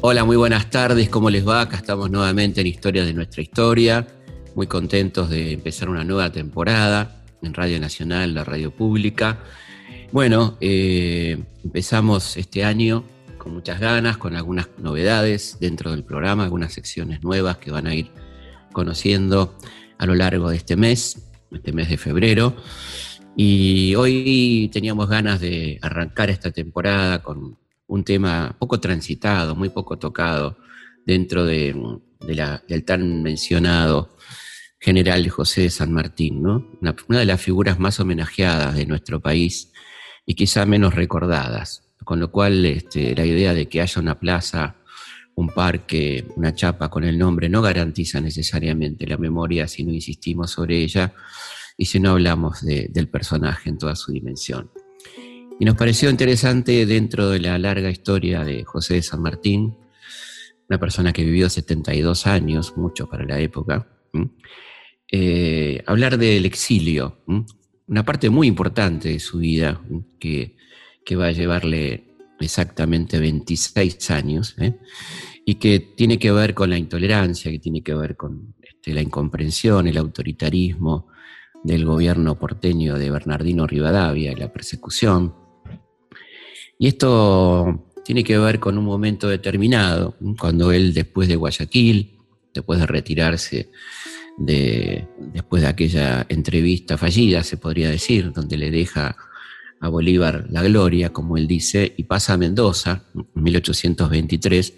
[0.00, 1.62] Hola, muy buenas tardes, ¿cómo les va?
[1.62, 4.06] Acá estamos nuevamente en Historia de nuestra historia,
[4.54, 9.38] muy contentos de empezar una nueva temporada en Radio Nacional, la radio pública.
[10.12, 13.04] Bueno, eh, empezamos este año
[13.38, 17.94] con muchas ganas, con algunas novedades dentro del programa, algunas secciones nuevas que van a
[17.94, 18.10] ir
[18.72, 19.56] conociendo
[19.98, 22.54] a lo largo de este mes, este mes de febrero.
[23.36, 29.98] Y hoy teníamos ganas de arrancar esta temporada con un tema poco transitado, muy poco
[29.98, 30.56] tocado
[31.04, 31.74] dentro de,
[32.68, 34.16] del tan mencionado
[34.78, 36.70] general José de San Martín, ¿no?
[36.80, 39.72] una, de las figuras más homenajeadas de nuestro país
[40.26, 41.82] y quizá menos recordadas.
[42.04, 44.76] Con lo cual este, la idea de que haya una plaza,
[45.34, 50.52] un parque, una chapa con el nombre no garantiza necesariamente la memoria si no insistimos
[50.52, 51.14] sobre ella
[51.76, 54.70] y si no hablamos del personaje en toda su dimensión.
[55.58, 59.76] Y nos pareció interesante dentro de la larga historia de José de San Martín,
[60.68, 63.88] una persona que vivió 72 años, mucho para la época,
[65.10, 67.22] eh, hablar del exilio,
[67.86, 69.80] una parte muy importante de su vida
[70.18, 70.56] que,
[71.16, 74.74] va a llevarle exactamente 26 años ¿eh?
[75.44, 79.02] y que tiene que ver con la intolerancia, que tiene que ver con este, la
[79.02, 81.08] incomprensión, el autoritarismo
[81.64, 85.34] del gobierno porteño de Bernardino Rivadavia y la persecución.
[86.78, 92.18] Y esto tiene que ver con un momento determinado, cuando él después de Guayaquil,
[92.52, 93.70] después de retirarse
[94.36, 99.16] de, después de aquella entrevista fallida, se podría decir, donde le deja
[99.80, 104.74] a Bolívar la gloria, como él dice, y pasa a Mendoza, en 1823,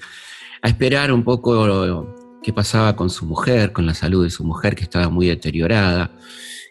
[0.62, 4.77] a esperar un poco qué pasaba con su mujer, con la salud de su mujer,
[4.77, 6.17] que estaba muy deteriorada,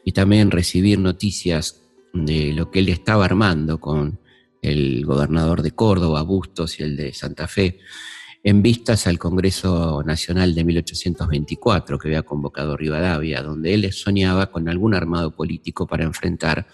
[0.06, 1.82] y también recibir noticias
[2.14, 4.20] de lo que él estaba armando con
[4.62, 7.80] el gobernador de Córdoba, Bustos, y el de Santa Fe,
[8.44, 14.70] en vistas al Congreso Nacional de 1824 que había convocado Rivadavia, donde él soñaba con
[14.70, 16.68] algún armado político para enfrentar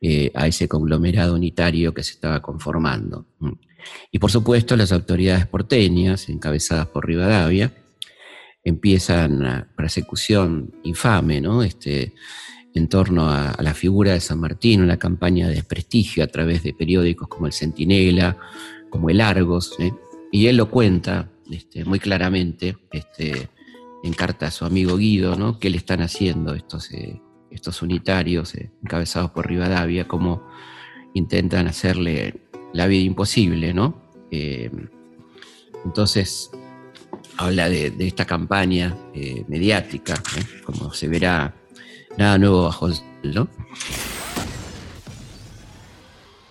[0.00, 3.26] eh, a ese conglomerado unitario que se estaba conformando.
[4.10, 7.74] Y por supuesto las autoridades porteñas, encabezadas por Rivadavia,
[8.64, 11.62] empiezan una persecución infame, ¿no?
[11.62, 12.14] Este,
[12.74, 16.74] en torno a, la figura de San Martín, una campaña de desprestigio a través de
[16.74, 18.36] periódicos como el Centinela,
[18.90, 19.92] como el Argos, ¿eh?
[20.32, 23.48] y él lo cuenta este, muy claramente este,
[24.02, 25.60] en carta a su amigo Guido, ¿no?
[25.60, 27.20] qué le están haciendo estos, eh,
[27.50, 30.42] estos unitarios eh, encabezados por Rivadavia, cómo
[31.14, 32.40] intentan hacerle
[32.72, 34.02] la vida imposible, ¿no?
[35.84, 36.50] entonces,
[37.36, 38.96] habla de, de esta campaña
[39.46, 40.20] mediática,
[40.64, 41.54] como se verá
[42.16, 42.94] Nada nuevo bajo el
[43.34, 43.48] ¿no?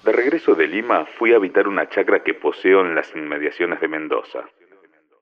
[0.04, 3.88] De regreso de Lima fui a habitar una chacra que poseo en las inmediaciones de
[3.88, 4.44] Mendoza.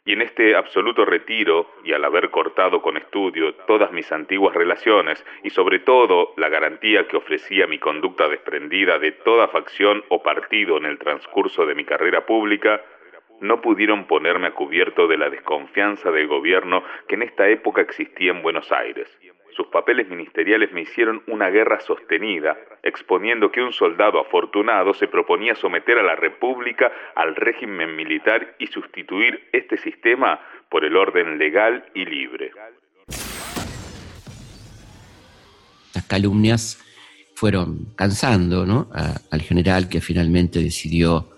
[0.04, 5.24] Y en este absoluto retiro, y al haber cortado con estudio todas mis antiguas relaciones,
[5.44, 10.78] y sobre todo la garantía que ofrecía mi conducta desprendida de toda facción o partido
[10.78, 12.82] en el transcurso de mi carrera pública,
[13.42, 18.32] no pudieron ponerme a cubierto de la desconfianza del gobierno que en esta época existía
[18.32, 19.08] en Buenos Aires.
[19.62, 25.54] Sus papeles ministeriales me hicieron una guerra sostenida, exponiendo que un soldado afortunado se proponía
[25.54, 31.86] someter a la República al régimen militar y sustituir este sistema por el orden legal
[31.94, 32.50] y libre.
[35.94, 36.84] Las calumnias
[37.36, 38.66] fueron cansando
[39.30, 41.30] al general que finalmente decidió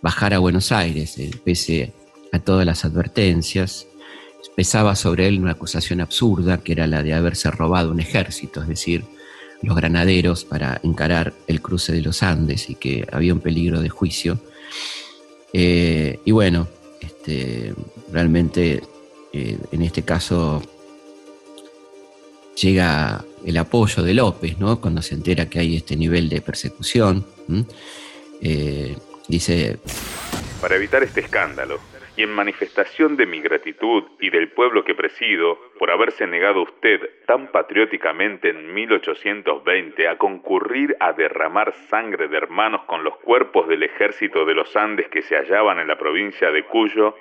[0.00, 1.92] bajar a Buenos Aires, eh, pese
[2.32, 3.86] a todas las advertencias
[4.56, 8.68] pesaba sobre él una acusación absurda, que era la de haberse robado un ejército, es
[8.68, 9.04] decir,
[9.62, 13.88] los granaderos para encarar el cruce de los Andes y que había un peligro de
[13.88, 14.38] juicio.
[15.52, 16.68] Eh, y bueno,
[17.00, 17.74] este,
[18.12, 18.82] realmente
[19.32, 20.62] eh, en este caso
[22.60, 24.80] llega el apoyo de López, ¿no?
[24.80, 27.24] Cuando se entera que hay este nivel de persecución.
[28.40, 28.96] Eh,
[29.26, 29.78] dice...
[30.60, 31.78] Para evitar este escándalo,
[32.18, 37.08] y en manifestación de mi gratitud y del pueblo que presido por haberse negado usted
[37.26, 43.84] tan patrióticamente en 1820 a concurrir a derramar sangre de hermanos con los cuerpos del
[43.84, 47.14] ejército de los Andes que se hallaban en la provincia de Cuyo,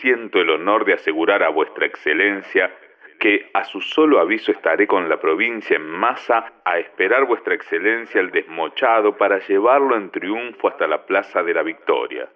[0.00, 2.74] siento el honor de asegurar a vuestra excelencia
[3.20, 8.22] que a su solo aviso estaré con la provincia en masa a esperar vuestra excelencia
[8.22, 12.30] el desmochado para llevarlo en triunfo hasta la plaza de la victoria.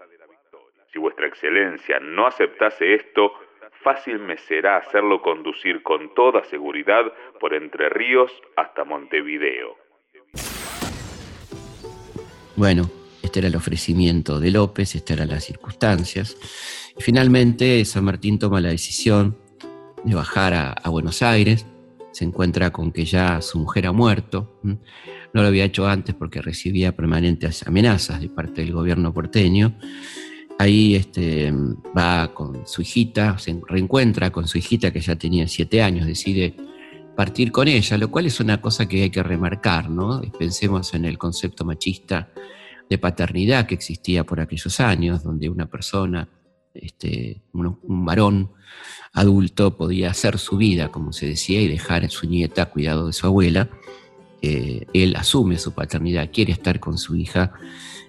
[0.93, 3.33] Si vuestra excelencia no aceptase esto,
[3.83, 7.05] fácil me será hacerlo conducir con toda seguridad
[7.41, 9.77] por Entre Ríos hasta Montevideo.
[12.57, 12.91] Bueno,
[13.23, 16.37] Este era el ofrecimiento de López, estas eran las circunstancias.
[16.97, 19.37] Y finalmente San Martín toma la decisión
[20.05, 21.67] de bajar a, Buenos Aires,
[22.13, 26.41] se encuentra con que ya su mujer ha muerto, no lo había hecho antes porque
[26.41, 29.77] recibía permanentes amenazas de parte del gobierno porteño.
[30.59, 31.53] Ahí este,
[31.97, 36.57] va con su hijita, se reencuentra con su hijita que ya tenía siete años, decide
[37.15, 40.23] partir con ella, lo cual es una cosa que hay que remarcar, ¿no?
[40.39, 42.31] Pensemos en el concepto machista
[42.89, 46.29] de paternidad que existía por aquellos años, donde una persona,
[46.73, 48.53] este, un, varón
[49.13, 53.13] adulto podía hacer su vida, como se decía, y dejar a su nieta cuidado de
[53.13, 53.69] su abuela.
[54.43, 57.53] Él asume su paternidad, quiere estar con su hija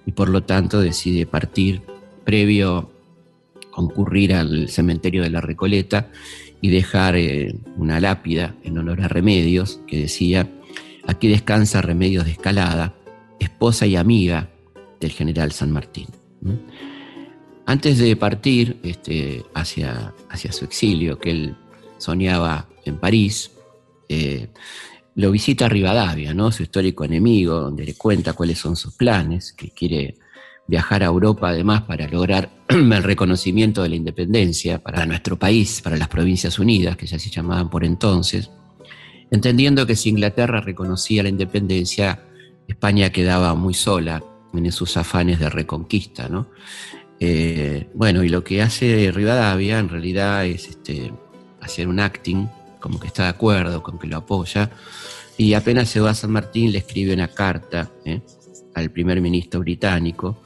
[0.06, 1.82] y por lo tanto decide partir
[2.28, 2.92] previo
[3.72, 6.10] concurrir al cementerio de la Recoleta
[6.60, 10.50] y dejar eh, una lápida en honor a Remedios que decía,
[11.06, 12.96] aquí descansa Remedios de Escalada,
[13.40, 14.50] esposa y amiga
[15.00, 16.08] del general San Martín.
[17.66, 21.56] Antes de partir este, hacia, hacia, su exilio, que él
[21.98, 23.52] soñaba en París,
[24.10, 24.50] eh,
[25.16, 26.52] lo visita Rivadavia, ¿no?
[26.52, 30.16] su histórico enemigo, donde le cuenta cuáles son sus planes, que quiere
[30.68, 35.98] viajar a Europa además para lograr el reconocimiento de la independencia para nuestro país, para
[35.98, 38.52] las Provincias Unidas, que ya se llamaban por entonces,
[39.32, 42.22] entendiendo que si Inglaterra reconocía la independencia,
[42.68, 44.24] España quedaba muy sola
[44.54, 46.28] en sus afanes de reconquista.
[46.30, 46.48] ¿no?
[47.20, 51.14] Eh, bueno, y lo que hace Rivadavia en realidad es este,
[51.62, 52.48] hacer un acting,
[52.80, 54.70] como que está de acuerdo, con que lo apoya,
[55.38, 58.22] y apenas se va a San Martín le escribe una carta ¿eh?
[58.78, 60.44] Al primer ministro británico,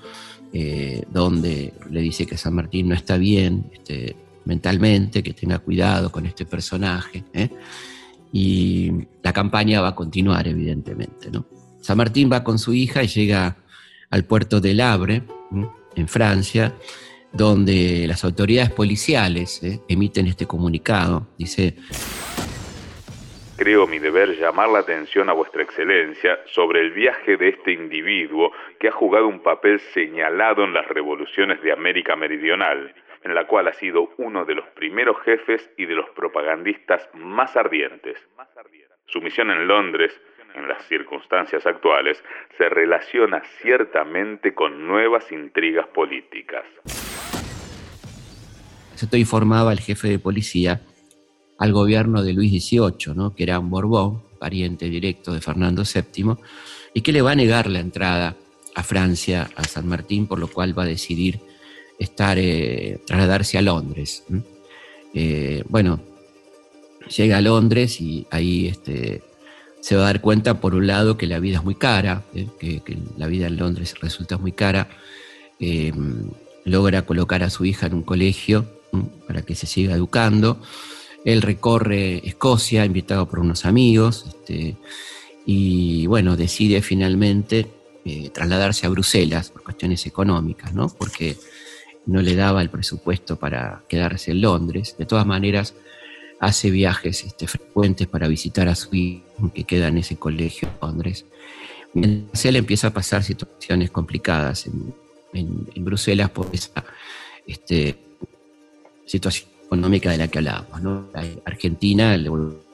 [0.53, 6.11] eh, donde le dice que San Martín no está bien este, mentalmente, que tenga cuidado
[6.11, 7.23] con este personaje,
[8.31, 8.91] y
[9.21, 11.29] la campaña va a continuar, evidentemente.
[11.29, 11.45] ¿no?
[11.81, 13.57] San Martín va con su hija y llega
[14.09, 15.23] al puerto de Havre,
[15.95, 16.73] en Francia,
[17.33, 19.81] donde las autoridades policiales ¿eh?
[19.89, 21.27] emiten este comunicado.
[21.37, 21.75] Dice,
[23.61, 28.51] Creo mi deber llamar la atención a vuestra excelencia sobre el viaje de este individuo
[28.79, 32.91] que ha jugado un papel señalado en las revoluciones de América Meridional,
[33.23, 37.55] en la cual ha sido uno de los primeros jefes y de los propagandistas más
[37.55, 38.17] ardientes.
[39.05, 40.19] Su misión en Londres
[40.55, 42.17] en las circunstancias actuales,
[42.57, 46.65] se relaciona ciertamente con nuevas intrigas políticas.
[48.95, 50.81] Esto informaba el jefe de policía
[51.61, 53.35] al gobierno de Luis XVIII, ¿no?
[53.35, 56.35] que era un Borbón, pariente directo de Fernando VII,
[56.95, 58.35] y que le va a negar la entrada
[58.73, 61.39] a Francia, a San Martín, por lo cual va a decidir
[61.99, 64.23] estar, eh, trasladarse a Londres.
[65.13, 65.99] Eh, bueno,
[67.15, 69.21] llega a Londres y ahí este,
[69.81, 72.47] se va a dar cuenta, por un lado, que la vida es muy cara, eh,
[72.59, 72.81] que,
[73.19, 74.89] la vida en Londres resulta muy cara.
[76.65, 78.65] Logra colocar a su hija en un colegio
[79.27, 80.59] para que se siga educando.
[81.25, 84.77] Él recorre Escocia, invitado por unos amigos, este,
[85.45, 87.67] y bueno, decide finalmente
[88.05, 90.89] eh, trasladarse a Bruselas por cuestiones económicas, ¿no?
[90.89, 91.37] porque
[92.05, 94.95] no le daba el presupuesto para quedarse en Londres.
[94.97, 95.75] De todas maneras,
[96.39, 100.73] hace viajes este, frecuentes para visitar a su hijo que queda en ese colegio en
[100.81, 101.25] Londres.
[101.93, 104.93] Mientras él empieza a pasar situaciones complicadas en,
[105.75, 106.83] Bruselas por esa
[107.47, 107.95] este,
[109.05, 110.81] situación económica de la que hablábamos.
[110.81, 111.09] ¿no?
[111.45, 112.17] Argentina,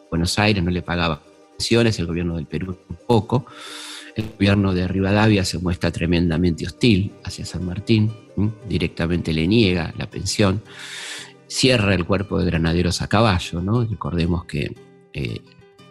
[0.09, 1.21] Buenos Aires no le pagaba
[1.57, 3.45] pensiones, el gobierno del Perú tampoco.
[4.15, 8.11] El gobierno de Rivadavia se muestra tremendamente hostil hacia San Martín,
[8.67, 10.63] directamente le niega la pensión
[11.47, 13.61] cierra el cuerpo de granaderos a caballo.
[13.61, 13.83] ¿no?
[13.85, 14.75] Recordemos que
[15.13, 15.41] eh,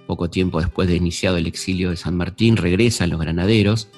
[0.06, 3.88] poco tiempo después de iniciado el exilio de San Martín, regresan los granaderos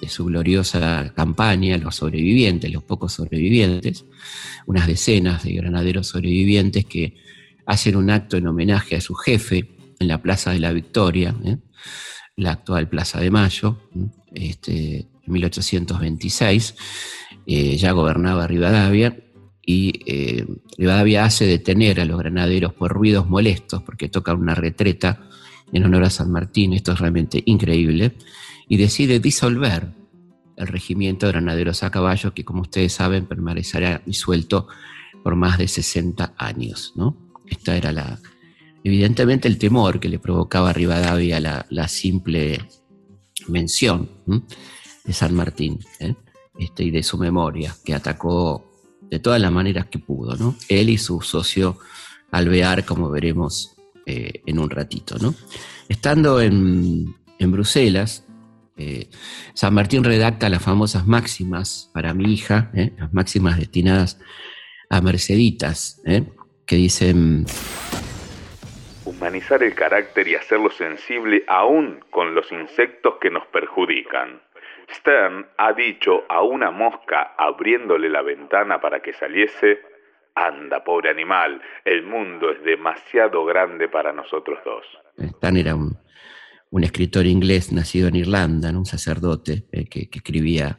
[0.00, 4.06] de su gloriosa campaña, los sobrevivientes, los pocos sobrevivientes,
[4.66, 7.16] unas decenas de granaderos sobrevivientes que
[7.66, 11.58] hacen un acto en homenaje a su jefe en la Plaza de la Victoria, ¿eh?
[12.36, 13.78] la actual Plaza de Mayo,
[14.32, 16.74] este, en 1826,
[17.46, 19.16] eh, ya gobernaba Rivadavia,
[19.64, 20.46] y eh,
[20.78, 25.28] Rivadavia hace detener a los granaderos por ruidos molestos, porque tocan una retreta
[25.72, 28.16] en honor a San Martín, esto es realmente increíble,
[28.70, 29.92] y decide disolver
[30.56, 34.66] el regimiento de granaderos a caballo, que como ustedes saben permanecerá disuelto
[35.22, 36.94] por más de 60 años.
[36.96, 37.14] ¿no?
[37.46, 38.18] Esta era la,
[38.82, 42.60] evidentemente el temor que le provocaba a Rivadavia la, simple
[43.48, 44.08] mención
[45.04, 46.14] de San Martín ¿eh?
[46.58, 48.64] este, y de su memoria, que atacó
[49.10, 50.54] de todas las maneras que pudo, ¿no?
[50.68, 51.78] Él y su socio
[52.30, 53.74] Alvear, como veremos
[54.06, 55.34] eh, en un ratito, ¿no?
[55.88, 58.24] Estando en, Bruselas,
[58.80, 59.08] eh,
[59.52, 62.92] San Martín redacta las famosas máximas para mi hija, ¿eh?
[62.96, 64.18] las máximas destinadas
[64.88, 66.22] a Merceditas, ¿eh?
[66.66, 67.44] que dicen...
[69.04, 74.40] Humanizar el carácter y hacerlo sensible aún con los insectos que nos perjudican.
[74.90, 79.80] Stern ha dicho a una mosca abriéndole la ventana para que saliese,
[80.34, 84.86] anda, pobre animal, el mundo es demasiado grande para nosotros dos.
[85.36, 85.99] Stern era un,
[86.84, 90.78] escritor inglés nacido en Irlanda, un sacerdote eh, que, escribía,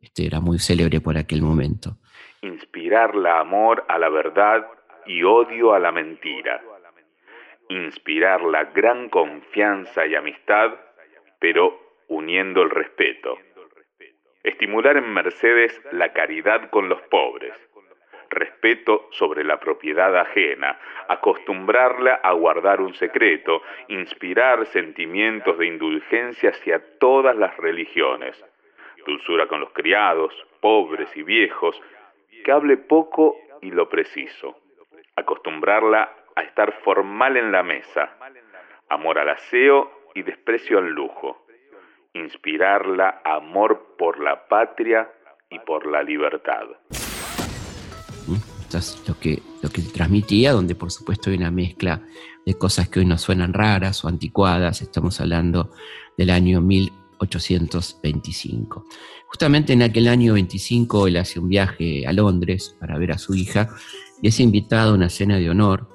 [0.00, 1.98] este, era muy célebre por aquel momento.
[2.42, 4.66] Inspirar la amor a la verdad
[5.06, 6.62] y odio a la mentira.
[7.68, 10.72] Inspirar la gran confianza y amistad,
[11.40, 13.38] pero uniendo el respeto.
[14.44, 17.54] Estimular en Mercedes la caridad con los pobres,
[18.32, 26.98] respeto sobre la propiedad ajena, acostumbrarla a guardar un secreto, inspirar sentimientos de indulgencia hacia
[26.98, 28.42] todas las religiones,
[29.06, 31.80] dulzura con los criados, pobres y viejos,
[32.44, 34.58] que hable poco y lo preciso,
[35.16, 38.16] acostumbrarla a estar formal en la mesa,
[38.88, 41.46] amor al aseo y desprecio al lujo.
[42.14, 45.10] Inspirarla amor por la patria
[45.48, 46.66] y por la libertad.
[49.06, 52.02] Lo que, lo que transmitía, donde por supuesto hay una mezcla
[52.46, 54.80] de cosas que hoy nos suenan raras o anticuadas.
[54.80, 55.70] Estamos hablando
[56.16, 58.86] del año 1825.
[59.26, 63.34] Justamente en aquel año 25 él hace un viaje a Londres para ver a su
[63.34, 63.68] hija
[64.22, 65.86] y es invitado a una cena de honor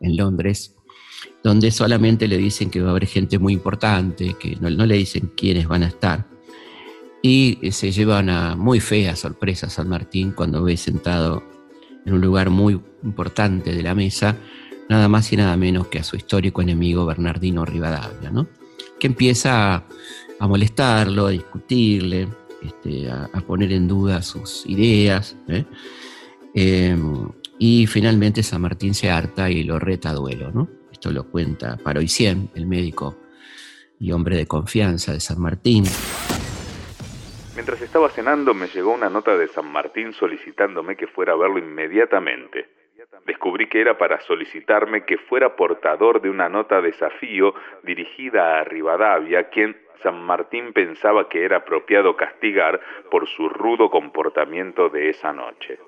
[0.00, 0.72] en Londres
[1.42, 5.30] donde solamente le dicen que va a haber gente muy importante, que no, le dicen
[5.36, 6.26] quiénes van a estar.
[7.22, 11.44] Y eh, se lleva una muy fea sorpresa San Martín cuando ve sentado
[12.06, 14.36] en un lugar muy importante de la mesa,
[14.88, 18.46] nada más y nada menos que a su histórico enemigo Bernardino Rivadavia, ¿no?
[18.98, 22.28] que empieza a, molestarlo, a discutirle,
[22.62, 25.36] este, a, poner en duda sus ideas.
[25.48, 25.64] ¿eh?
[26.54, 30.68] Em, y finalmente San Martín se harta y lo reta a duelo.
[30.92, 33.16] Esto lo cuenta Paroicien, el médico
[33.98, 35.84] y hombre de confianza de San Martín.
[37.56, 41.58] Mientras estaba cenando me llegó una nota de San Martín solicitándome que fuera a verlo
[41.58, 42.68] inmediatamente.
[43.24, 48.64] Descubrí que era para solicitarme que fuera portador de una nota de desafío dirigida a
[48.64, 52.78] Rivadavia, quien San Martín pensaba que era apropiado castigar
[53.10, 55.78] por su rudo comportamiento de esa noche.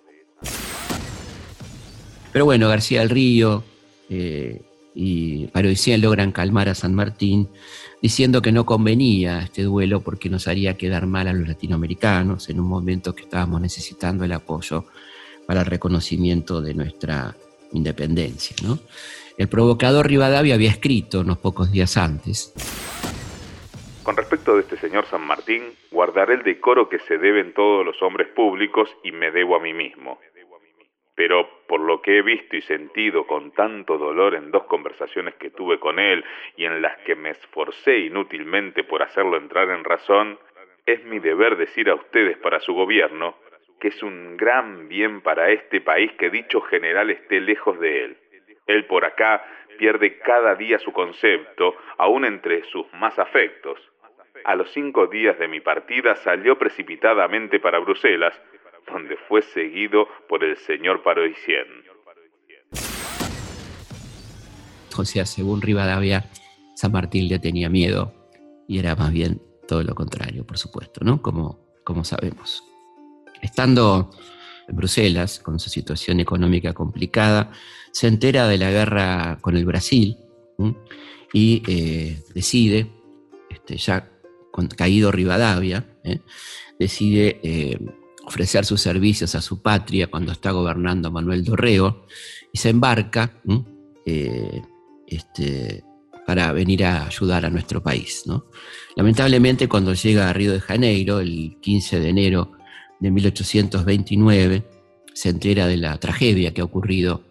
[2.32, 3.62] Pero bueno, García del Río,
[4.08, 4.62] eh,
[5.00, 7.48] y Paroicien logran calmar a San Martín
[8.02, 12.58] diciendo que no convenía este duelo porque nos haría quedar mal a los latinoamericanos en
[12.58, 14.86] un momento que estábamos necesitando el apoyo
[15.46, 17.36] para el reconocimiento de nuestra
[17.70, 18.56] independencia.
[19.36, 22.52] El provocador Rivadavia había escrito unos pocos días antes.
[24.02, 25.62] Con respecto de este señor San Martín,
[25.92, 29.72] guardaré el decoro que se deben todos los hombres públicos y me debo a mí
[29.72, 30.18] mismo
[31.18, 35.50] pero por lo que he visto y sentido con tanto dolor en dos conversaciones que
[35.50, 36.24] tuve con él
[36.56, 40.38] y en las que me esforcé inútilmente por hacerlo entrar en razón,
[40.86, 43.34] es mi deber decir a ustedes para su gobierno
[43.80, 48.16] que es un gran bien para este país que dicho general esté lejos de él.
[48.68, 49.44] Él por acá
[49.76, 53.80] pierde cada día su concepto, aún entre sus más afectos.
[54.44, 58.40] A los cinco días de mi partida salió precipitadamente para Bruselas,
[58.92, 61.66] donde fue seguido por el señor Paroicien.
[64.96, 66.24] O sea, según Rivadavia,
[66.74, 68.12] San Martín le tenía miedo
[68.66, 71.22] y era más bien todo lo contrario, por supuesto, ¿no?
[71.22, 72.64] Como, como sabemos.
[73.40, 74.10] Estando
[74.66, 77.52] en Bruselas, con su situación económica complicada,
[77.92, 80.16] se entera de la guerra con el Brasil
[81.32, 82.90] y eh, decide,
[83.50, 84.10] este, ya
[84.76, 86.20] caído Rivadavia, ¿eh?
[86.78, 87.78] decide eh,
[88.28, 92.06] ofrecer sus servicios a su patria cuando está gobernando Manuel Dorrego
[92.52, 93.40] y se embarca
[94.04, 94.62] eh,
[95.06, 95.82] este,
[96.26, 98.24] para venir a ayudar a nuestro país.
[98.96, 102.52] Lamentablemente cuando llega a Río de Janeiro, el 15 de enero
[103.00, 104.64] de 1829,
[105.14, 107.24] se entera de la tragedia que ha ocurrido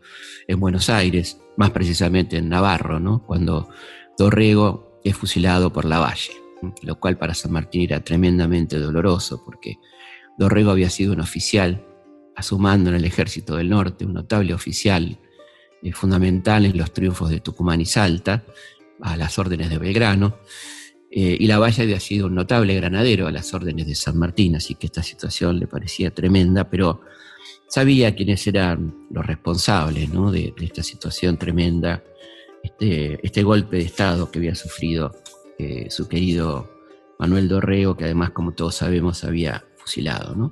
[0.48, 3.70] en Buenos Aires, más precisamente en Navarro, cuando
[4.18, 6.34] Dorrego es fusilado por la Valle,
[6.82, 9.78] lo cual para San Martín era tremendamente doloroso porque
[10.38, 11.84] Dorrego había sido un oficial
[12.36, 15.20] a su mando en el ejército del norte, un notable oficial
[15.82, 18.46] eh, fundamental en los triunfos de Tucumán y Salta,
[19.02, 20.38] a las órdenes de Belgrano,
[21.10, 24.56] eh, y la Valle había sido un notable granadero a las órdenes de San Martín,
[24.56, 27.02] así que esta situación le parecía tremenda, pero
[27.68, 32.04] sabía quiénes eran los responsables de, esta situación tremenda,
[32.64, 35.16] este, este, golpe de Estado que había sufrido
[35.58, 36.70] eh, su querido
[37.20, 39.64] Manuel Dorrego, que además, como todos sabemos, había
[40.36, 40.52] ¿no?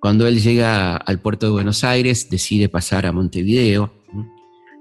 [0.00, 3.92] Cuando él llega al puerto de Buenos Aires, decide pasar a Montevideo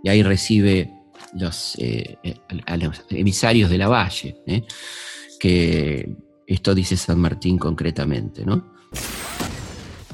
[0.03, 0.91] y ahí recibe
[1.33, 2.17] los, eh,
[2.65, 4.63] a los emisarios de la Valle, ¿eh?
[5.39, 6.07] que
[6.45, 8.77] esto dice San Martín concretamente, ¿no?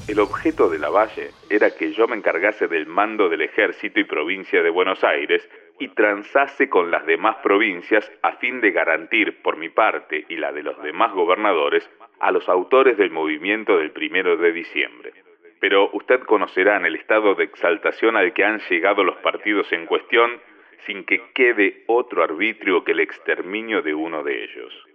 [0.06, 4.04] El objeto de la Valle era que yo me encargase del mando del ejército y
[4.04, 5.42] provincia de Buenos Aires
[5.78, 10.52] y transase con las demás provincias a fin de garantir, por mi parte y la
[10.52, 11.88] de los demás gobernadores,
[12.20, 15.12] a los autores del movimiento del primero de diciembre.
[15.60, 19.86] Pero usted conocerá en el estado de exaltación al que han llegado los partidos en
[19.86, 20.40] cuestión
[20.86, 24.86] sin que quede otro arbitrio que el exterminio de uno de ellos.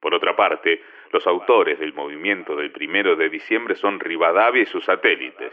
[0.00, 0.82] Por otra parte,
[1.12, 5.52] los autores del movimiento del primero de diciembre son Rivadavia y sus satélites.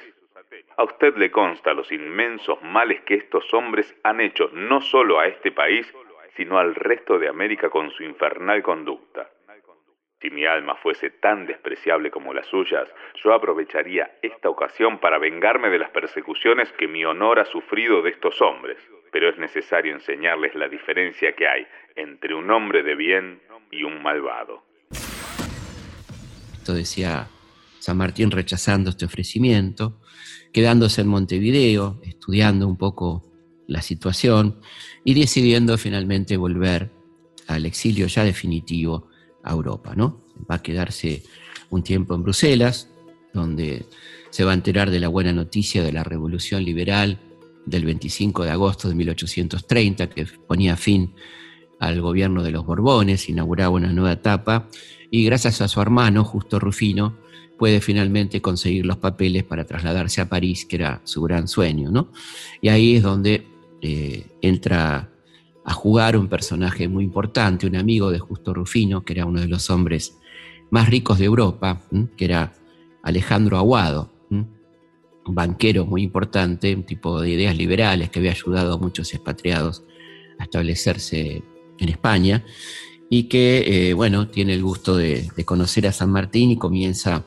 [0.77, 5.27] A usted le consta los inmensos males que estos hombres han hecho no solo a
[5.27, 5.91] este país,
[6.35, 9.29] sino al resto de América con su infernal conducta.
[10.25, 12.87] Si mi alma fuese tan despreciable como las suyas,
[13.23, 18.09] yo aprovecharía esta ocasión para vengarme de las persecuciones que mi honor ha sufrido de
[18.09, 18.77] estos hombres,
[19.11, 23.39] pero es necesario enseñarles la diferencia que hay entre un hombre de bien
[23.69, 24.63] y un malvado.
[26.53, 27.27] Esto decía
[27.77, 30.01] San Martín rechazando este ofrecimiento,
[30.51, 33.21] quedándose en Montevideo, estudiando un poco
[33.67, 34.59] la situación
[35.03, 36.89] y decidiendo finalmente volver
[37.47, 39.11] al exilio ya definitivo
[39.45, 39.93] a Europa.
[39.95, 40.21] ¿no?
[40.49, 41.23] Va a quedarse
[41.69, 42.89] un tiempo en Bruselas,
[43.33, 43.85] donde
[44.29, 47.19] se va a enterar de la buena noticia de la Revolución Liberal
[47.65, 51.13] del 25 de agosto de 1830, que ponía fin
[51.79, 54.67] al gobierno de los Borbones, inauguraba una nueva etapa,
[55.09, 57.17] y gracias a su hermano, Justo Rufino,
[57.57, 62.11] puede finalmente conseguir los papeles para trasladarse a París, que era su gran sueño, ¿no?
[62.61, 63.47] Y ahí es donde
[63.81, 65.09] eh, entra
[65.65, 69.47] a jugar un personaje muy importante, un amigo de Justo Rufino, que era uno de
[69.47, 70.17] los hombres
[70.69, 71.81] más ricos de Europa,
[72.15, 72.53] que era
[73.03, 74.11] Alejandro Aguado,
[75.27, 79.83] un banquero muy importante, un tipo de ideas liberales que había ayudado a muchos expatriados
[80.37, 81.43] a establecerse
[81.79, 82.45] en España
[83.09, 87.25] y que, eh, bueno, tiene el gusto de, conocer a San Martín y comienza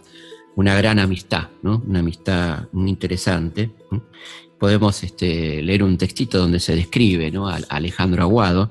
[0.57, 1.83] una gran amistad, ¿no?
[1.87, 3.70] Una amistad muy interesante.
[4.59, 7.49] Podemos este, leer un textito donde se describe ¿no?
[7.49, 8.71] a Alejandro Aguado.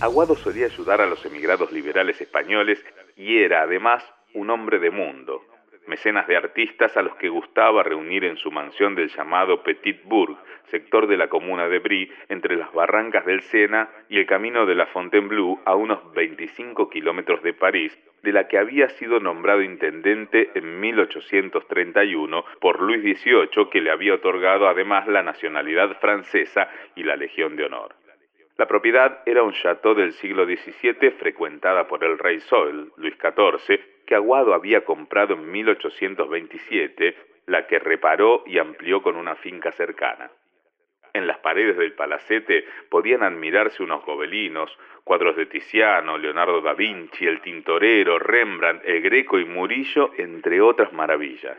[0.00, 2.78] Aguado solía ayudar a los emigrados liberales españoles
[3.16, 4.02] y era además
[4.34, 5.40] un hombre de mundo,
[5.86, 10.36] mecenas de artistas a los que gustaba reunir en su mansión del llamado Petit Bourg,
[10.64, 14.74] sector de la comuna de Brie, entre las barrancas del Sena y el camino de
[14.74, 20.50] la Fontainebleau, a unos 25 kilómetros de París, de la que había sido nombrado intendente
[20.54, 27.16] en 1831 por Luis XVIII, que le había otorgado además la nacionalidad francesa y la
[27.16, 27.94] Legión de Honor.
[28.56, 33.93] La propiedad era un chateau del siglo XVII frecuentada por el rey Sol, Luis XIV,
[34.06, 40.30] que Aguado había comprado en 1827, la que reparó y amplió con una finca cercana.
[41.12, 47.24] En las paredes del palacete podían admirarse unos gobelinos, cuadros de Tiziano, Leonardo da Vinci,
[47.24, 51.56] el Tintorero, Rembrandt, el Greco y Murillo, entre otras maravillas.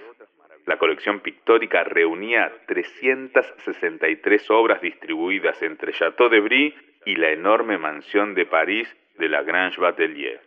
[0.66, 8.34] La colección pictórica reunía 363 obras distribuidas entre Chateau de Brie y la enorme mansión
[8.34, 10.42] de París de la Grange Batelier.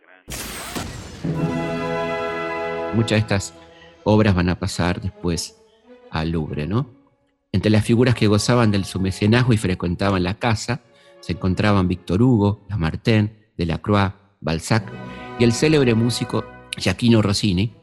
[2.99, 3.53] Muchas de estas
[4.03, 5.55] obras van a pasar después
[6.11, 6.89] al Louvre, ¿no?
[7.53, 10.81] Entre las figuras que gozaban del su mecenazgo y frecuentaban la casa
[11.21, 14.83] se encontraban Víctor Hugo, Lamartine, Delacroix, Balzac
[15.39, 16.43] y el célebre músico
[16.75, 17.73] Giaquino Rossini,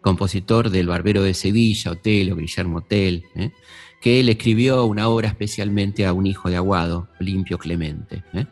[0.00, 3.50] compositor del Barbero de Sevilla, Otelo, Guillermo Tell, ¿eh?
[4.00, 8.24] que él escribió una obra especialmente a un hijo de Aguado, Limpio Clemente.
[8.32, 8.46] ¿eh?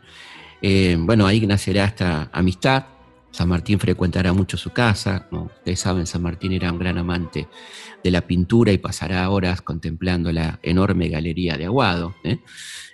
[0.61, 2.85] Eh, bueno, ahí nacerá esta amistad
[3.31, 7.47] San Martín frecuentará mucho su casa, ustedes saben, San Martín era un gran amante
[8.03, 12.39] de la pintura y pasará horas contemplando la enorme galería de Aguado, ¿eh?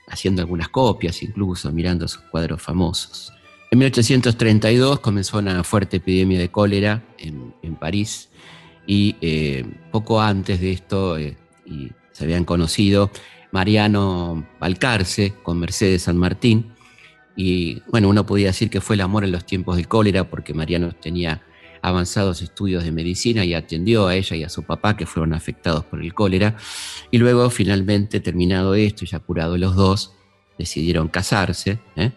[0.08, 3.34] haciendo algunas copias incluso, mirando sus cuadros famosos.
[3.72, 8.30] En 1832 comenzó una fuerte epidemia de cólera en, París
[8.88, 11.38] y eh, poco antes de esto eh,
[12.12, 13.12] se habían conocido
[13.52, 16.74] Mariano Balcarce con Mercedes San Martín,
[17.38, 20.56] y bueno, uno podía decir que fue el amor en los tiempos del cólera porque
[20.56, 21.44] Mariano tenía
[21.84, 25.86] avanzados estudios de medicina y atendió a ella y a su papá que fueron afectados
[25.86, 26.58] por el cólera.
[27.12, 30.14] Y luego, finalmente, terminado esto y ya curados los dos,
[30.58, 32.12] decidieron casarse ¿eh?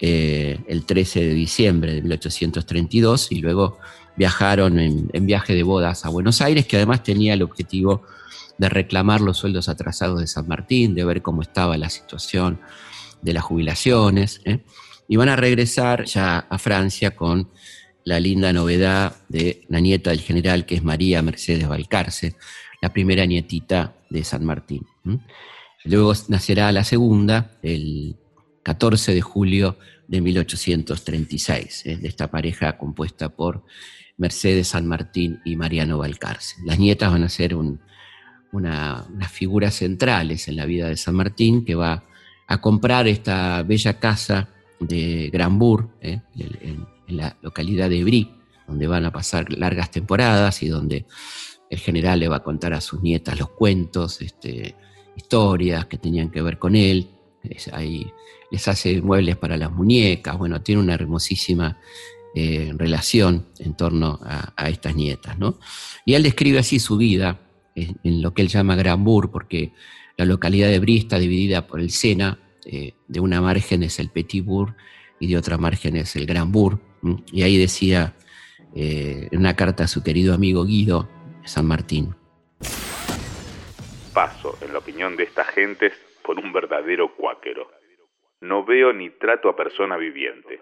[0.00, 3.78] Eh, el 13 de diciembre de 1832 y luego
[4.16, 8.02] viajaron en, viaje de bodas a Buenos Aires, que además tenía el objetivo
[8.56, 12.58] de reclamar los sueldos atrasados de San Martín, de ver cómo estaba la situación
[13.22, 14.40] de las jubilaciones.
[14.44, 14.60] ¿eh?
[15.08, 17.50] Y van a regresar ya a Francia con
[18.04, 22.36] la linda novedad de la nieta del general, que es María Mercedes Valcarce,
[22.80, 24.86] la primera nietita de San Martín.
[25.84, 28.16] Luego nacerá la segunda, el
[28.62, 31.96] 14 de julio de 1836, ¿eh?
[31.96, 33.64] de esta pareja compuesta por
[34.16, 36.56] Mercedes San Martín y Mariano Valcarce.
[36.64, 37.56] Las nietas van a ser
[38.52, 42.04] unas figuras centrales en la vida de San Martín, que va
[42.46, 46.20] a comprar esta bella casa de Granbourg, ¿eh?
[46.36, 48.28] en, la localidad de Brie,
[48.66, 51.06] donde van a pasar largas temporadas y donde
[51.70, 54.74] el general le va a contar a sus nietas los cuentos, este,
[55.16, 57.08] historias que tenían que ver con él.
[57.72, 58.06] ahí
[58.50, 61.78] les hace muebles para las muñecas, bueno, tiene una hermosísima
[62.34, 65.38] eh, relación en torno a, estas nietas.
[65.38, 65.58] ¿no?
[66.04, 67.40] Y él describe así su vida
[67.74, 69.72] en, lo que él llama Granbourg, porque
[70.16, 74.10] la localidad de Brie está dividida por el Sena, eh, de una margen es el
[74.10, 74.74] Petit Bourg
[75.20, 76.80] y de otra margen es el Granbourg.
[77.30, 78.14] Y ahí decía
[78.74, 81.08] eh, en una carta a su querido amigo Guido
[81.44, 82.14] San Martín.
[84.14, 87.70] Paso, en la opinión de estas gentes, por un verdadero cuáquero.
[88.40, 90.60] No veo ni trato a persona viviente.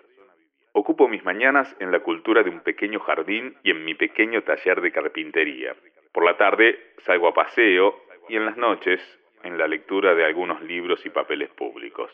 [0.73, 4.81] Ocupo mis mañanas en la cultura de un pequeño jardín y en mi pequeño taller
[4.81, 5.77] de carpintería.
[6.13, 7.95] Por la tarde salgo a paseo
[8.29, 9.01] y en las noches
[9.45, 12.11] en la lectura de algunos libros y papeles públicos.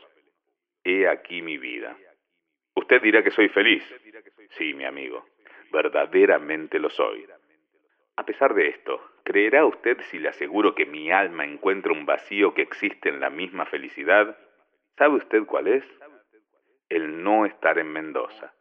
[0.84, 1.96] He aquí mi vida.
[2.74, 3.84] Usted dirá que soy feliz.
[4.50, 5.26] Sí, mi amigo,
[5.72, 7.26] verdaderamente lo soy.
[8.16, 12.52] A pesar de esto, ¿creerá usted si le aseguro que mi alma encuentra un vacío
[12.52, 14.36] que existe en la misma felicidad?
[14.96, 15.84] ¿Sabe usted cuál es?
[16.90, 18.52] el no estar en Mendoza.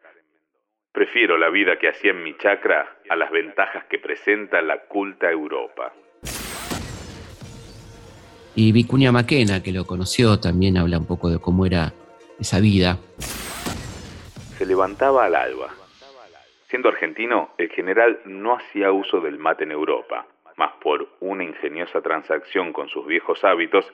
[0.94, 5.30] Prefiero la vida que hacía en mi chacra a las ventajas que presenta la culta
[5.30, 5.94] Europa.
[8.56, 11.94] Y Vicuña Maquena, que lo conoció, también habla un poco de cómo era
[12.40, 12.98] esa vida.
[14.58, 15.70] Se levantaba al alba.
[16.68, 22.02] Siendo argentino, el general no hacía uso del mate en Europa, mas por una ingeniosa
[22.02, 23.86] transacción con sus viejos hábitos,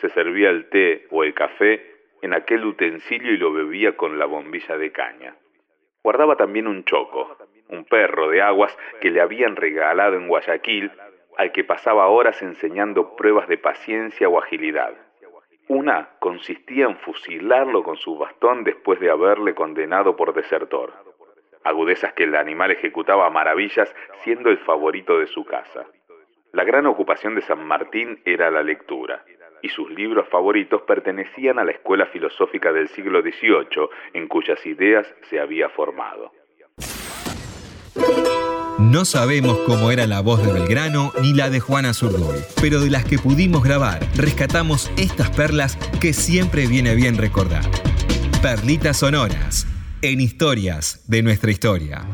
[0.00, 4.26] se servía el té o el café en aquel utensilio y lo bebía con la
[4.26, 5.36] bombilla de caña.
[6.02, 7.36] Guardaba también un choco,
[7.68, 10.90] un perro de aguas que le habían regalado en Guayaquil,
[11.38, 14.94] al que pasaba horas enseñando pruebas de paciencia o agilidad.
[15.68, 20.92] Una consistía en fusilarlo con su bastón después de haberle condenado por desertor.
[21.64, 25.86] Agudezas que el animal ejecutaba a maravillas siendo el favorito de su casa.
[26.52, 29.24] La gran ocupación de San Martín era la lectura
[29.64, 35.10] y sus libros favoritos pertenecían a la escuela filosófica del siglo XVIII, en cuyas ideas
[35.22, 36.32] se había formado.
[38.94, 42.90] No sabemos cómo era la voz de Belgrano ni la de Juana Zurduy, pero de
[42.90, 47.68] las que pudimos grabar, rescatamos estas perlas que siempre viene bien recordar.
[48.40, 49.66] Perlitas sonoras,
[50.00, 52.06] en historias de nuestra historia.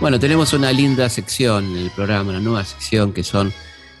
[0.00, 3.52] Bueno, tenemos una linda sección en el programa, una nueva sección que son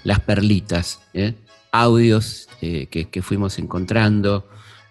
[0.02, 1.34] las perlitas, ¿eh?
[1.70, 4.48] audios eh, que, fuimos encontrando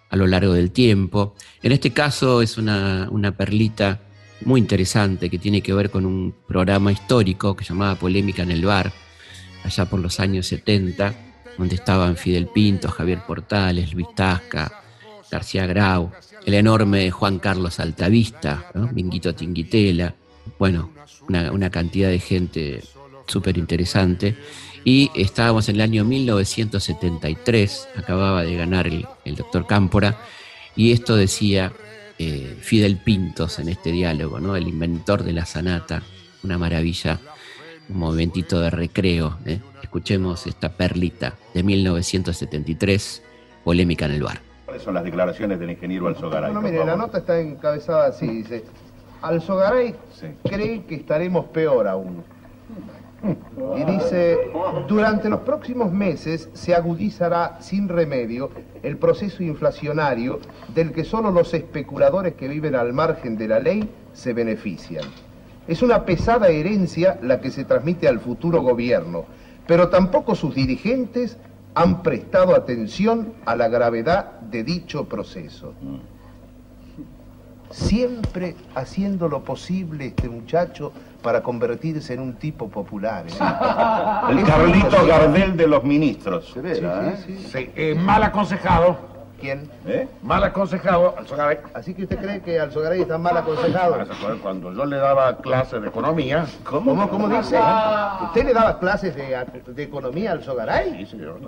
[0.08, 1.34] a lo largo del tiempo.
[1.62, 4.00] En este caso es una, perlita
[4.44, 8.50] muy interesante que tiene que ver con un programa histórico que se llamaba Polémica en
[8.50, 8.92] el Bar,
[9.64, 11.14] allá por los años 70,
[11.58, 14.82] donde estaban Fidel Pinto, Javier Portales, Luis Tasca,
[15.30, 16.12] García Grau,
[16.44, 18.70] el enorme Juan Carlos Altavista.
[18.92, 20.14] Minguito Tinguitela,
[20.58, 20.90] bueno,
[21.28, 22.82] una, cantidad de gente
[23.26, 24.36] súper interesante.
[24.84, 30.20] Y estábamos en el año 1973, acababa de ganar el, doctor Cámpora,
[30.76, 31.72] y esto decía
[32.18, 34.56] eh, Fidel Pintos en este diálogo, ¿no?
[34.56, 36.02] el inventor de la sanata,
[36.42, 37.18] una maravilla,
[37.88, 39.38] un momentito de recreo.
[39.44, 39.60] ¿eh?
[39.82, 43.22] Escuchemos esta perlita de 1973,
[43.64, 44.40] polémica en el bar.
[44.64, 46.52] ¿Cuáles son las declaraciones del ingeniero Alzogaray?
[46.52, 48.64] No, mire, la nota está encabezada así, dice,
[49.22, 49.94] Alzogaray
[50.44, 52.24] cree que estaremos peor aún
[53.76, 54.38] y dice,
[54.88, 58.50] durante los próximos meses se agudizará sin remedio
[58.82, 60.40] el proceso inflacionario
[60.74, 65.04] del que solo los especuladores que viven al margen de la ley se benefician.
[65.68, 69.24] Es una pesada herencia la que se transmite al futuro gobierno,
[69.66, 71.38] pero tampoco sus dirigentes
[71.74, 75.74] han prestado atención a la gravedad de dicho proceso.
[77.70, 80.92] Siempre haciendo lo posible este muchacho
[81.26, 83.26] para convertirse en un tipo popular.
[83.26, 83.32] ¿eh?
[84.30, 86.56] El Carlito Gardel de los ministros.
[86.62, 87.16] ¿eh?
[87.26, 88.96] sí, sí, mal aconsejado.
[89.40, 89.68] ¿Quién?
[89.88, 90.06] ¿Eh?
[90.22, 91.58] Mal aconsejado Alzogaray.
[91.74, 93.98] ¿Así que usted cree que Alzogaray está mal aconsejado?
[94.40, 96.46] Cuando yo le daba clases de economía...
[96.62, 97.08] ¿Cómo?
[97.08, 97.58] ¿Cómo, dice?
[98.22, 99.36] ¿Usted le daba clases de,
[99.66, 101.06] de economía al Alzogaray?
[101.06, 101.40] Sí, señor.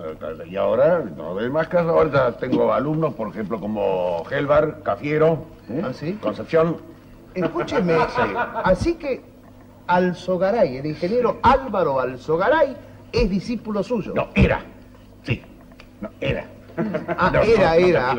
[0.51, 5.83] Y ahora, no doy más caso, ahorita tengo alumnos, por ejemplo, como Helvar, Cafiero, ¿eh?
[5.85, 6.19] ¿Ah, sí?
[6.21, 6.79] Concepción.
[7.35, 7.95] Escúcheme,
[8.65, 9.23] así que
[9.89, 12.77] Alzogaray, el ingeniero Álvaro Alzogaray,
[13.13, 14.13] es discípulo suyo.
[14.15, 14.63] No, era.
[15.25, 15.43] Sí.
[16.01, 16.45] No, era.
[17.17, 18.15] Ah, era, era.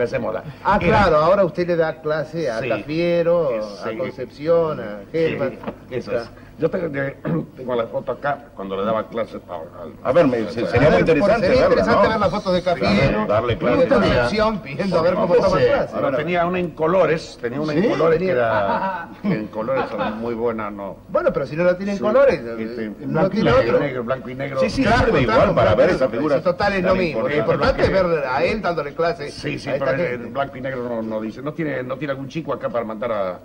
[0.66, 5.58] ah, claro, ahora usted le da clase a Cafiero, a Concepción, a Germán.
[5.90, 6.30] eso es.
[6.60, 6.88] Yo tengo,
[7.56, 11.48] tengo, la foto acá cuando le daba clases a, a, ver, me, sería muy interesante.
[11.48, 13.26] Sería interesante ver la foto de Cafiero.
[13.26, 13.88] Darle clases.
[13.88, 15.94] Concepción pidiendo a ver cómo toma clases.
[15.94, 19.10] Ahora tenía una en colores, tenía una en colores que era.
[19.24, 20.98] en colores son muy buena, no.
[21.08, 22.42] Bueno, pero si no la tiene en colores.
[22.42, 23.80] Este, no tiene otro.
[23.80, 24.60] Negro, blanco y negro.
[24.60, 26.42] Sí, sí, claro, igual para ver esa figura.
[26.42, 27.28] total es lo mismo.
[27.28, 29.34] Lo importante es ver a él dándole clases.
[29.34, 31.42] Sí, sí, pero en blanco y negro no dice.
[31.42, 33.40] No tiene algún chico acá para mandar a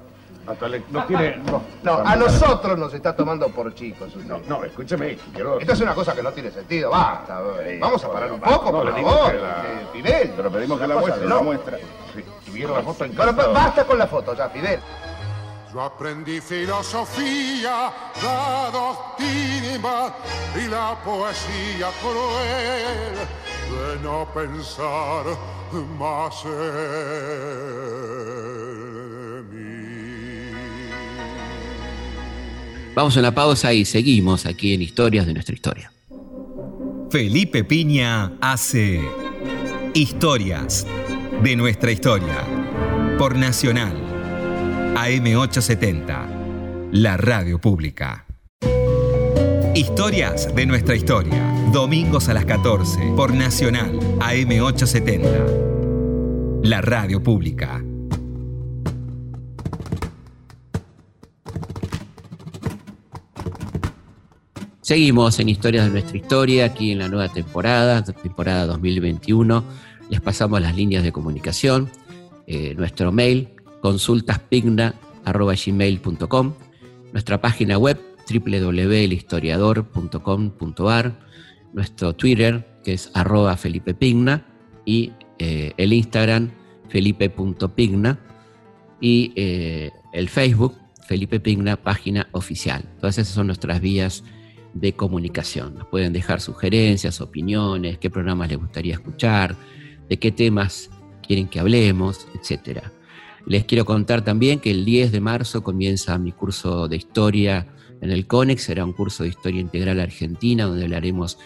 [0.90, 1.42] no tiene.
[1.83, 4.14] No, a nosotros nos está tomando por chicos.
[4.16, 5.16] No, no, escúcheme.
[5.33, 5.59] Quiero...
[5.59, 6.90] Esto es una cosa que no tiene sentido.
[6.90, 7.40] Basta.
[7.81, 9.33] Vamos a parar un poco, por favor.
[9.92, 10.33] Fidel.
[10.37, 11.27] Pero pedimos que la muestre.
[11.27, 11.79] La muestra.
[11.79, 14.81] la foto en basta con la foto ya, Fidel.
[15.73, 17.92] Yo aprendí filosofía,
[18.23, 20.14] la doctrina
[20.55, 23.16] y la poesía cruel
[23.75, 25.25] de no pensar
[25.99, 26.51] más en
[32.94, 35.90] Vamos a una pausa y seguimos aquí en Historias de nuestra historia.
[37.11, 39.00] Felipe Piña hace
[39.94, 40.87] Historias
[41.42, 42.46] de nuestra historia
[43.18, 43.96] por Nacional
[44.94, 48.26] AM870, la radio pública.
[49.74, 57.83] Historias de nuestra historia, domingos a las 14 por Nacional AM870, la radio pública.
[64.85, 69.64] Seguimos en Historias de nuestra historia, aquí en la nueva temporada, temporada 2021.
[70.11, 71.88] Les pasamos las líneas de comunicación,
[72.47, 73.49] eh, nuestro mail
[73.81, 76.55] consultaspigna.gmail.com,
[77.14, 77.99] nuestra página web
[78.31, 81.12] www.elhistoriador.com.ar,
[81.73, 84.47] nuestro Twitter que es arroba Felipe Pigna
[84.85, 86.51] y eh, el Instagram
[86.90, 88.18] felipe.pigna
[89.01, 90.75] y eh, el Facebook
[91.09, 92.85] Felipe Pigna, página oficial.
[93.01, 94.23] Todas esas son nuestras vías
[94.74, 95.74] de comunicación.
[95.74, 99.56] Nos pueden dejar sugerencias, opiniones, qué programas les gustaría escuchar,
[100.08, 100.90] de qué temas
[101.26, 102.80] quieren que hablemos, etc.
[103.46, 107.66] Les quiero contar también que el 10 de marzo comienza mi curso de historia
[108.00, 111.38] en el CONEX, será un curso de historia integral argentina donde hablaremos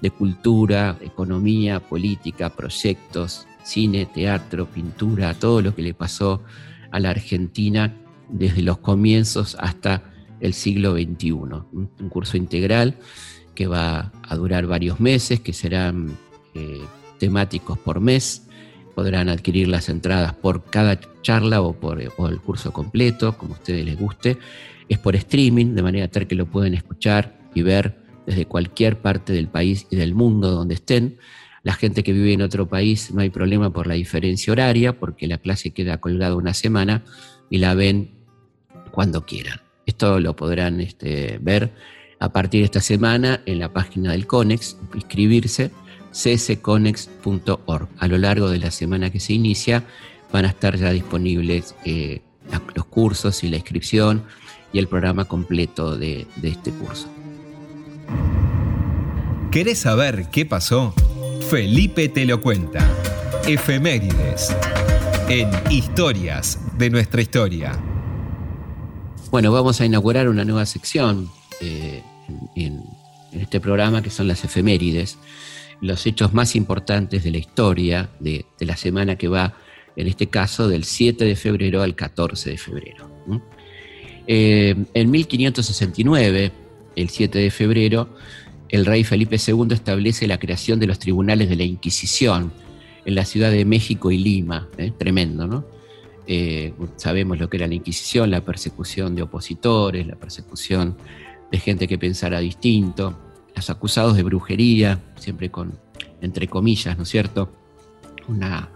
[0.00, 6.42] de cultura, economía, política, proyectos, cine, teatro, pintura, todo lo que le pasó
[6.90, 7.94] a la Argentina
[8.28, 10.02] desde los comienzos hasta
[10.40, 11.32] el siglo XXI.
[11.32, 12.96] Un curso integral
[13.54, 16.16] que va a durar varios meses, que serán
[16.54, 16.80] eh,
[17.18, 18.46] temáticos por mes.
[18.94, 23.84] Podrán adquirir las entradas por cada charla o por el curso completo, como a ustedes
[23.84, 24.38] les guste.
[24.88, 29.32] Es por streaming, de manera tal que lo pueden escuchar y ver desde cualquier parte
[29.32, 31.18] del país y del mundo donde estén.
[31.62, 35.26] La gente que vive en otro país no hay problema por la diferencia horaria, porque
[35.26, 37.04] la clase queda colgada una semana
[37.50, 38.10] y la ven
[38.90, 39.60] cuando quieran.
[39.90, 41.72] Esto lo podrán este, ver
[42.20, 45.72] a partir de esta semana en la página del CONEX, inscribirse,
[46.12, 47.88] csconex.org.
[47.98, 49.82] A lo largo de la semana que se inicia
[50.32, 52.22] van a estar ya disponibles eh,
[52.76, 54.22] los cursos y la inscripción
[54.72, 57.08] y el programa completo de, de este curso.
[59.50, 60.94] ¿Querés saber qué pasó?
[61.50, 62.88] Felipe te lo cuenta.
[63.44, 64.56] Efemérides.
[65.28, 67.89] En Historias de nuestra historia.
[69.30, 72.02] Bueno, vamos a inaugurar una nueva sección eh,
[72.56, 72.82] en,
[73.32, 75.18] este programa que son las efemérides,
[75.80, 79.54] los hechos más importantes de la historia de, la semana que va,
[79.94, 83.08] en este caso, del 7 de febrero al 14 de febrero.
[84.26, 86.50] Eh, en 1569,
[86.96, 88.08] el 7 de febrero,
[88.68, 92.52] el rey Felipe II establece la creación de los tribunales de la Inquisición
[93.04, 94.90] en la ciudad de México y Lima, ¿eh?
[94.98, 95.79] tremendo, ¿no?
[96.26, 100.96] Eh, sabemos lo que era la Inquisición, la persecución de opositores, la persecución
[101.50, 103.18] de gente que pensara distinto,
[103.54, 105.78] los acusados de brujería, siempre con,
[106.20, 107.52] entre comillas, ¿no es cierto?
[108.28, 108.68] Una,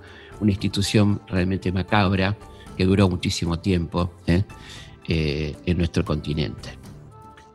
[0.46, 2.37] institución realmente macabra
[2.76, 4.42] que duró muchísimo tiempo ¿eh?
[5.09, 6.76] Eh, en nuestro continente.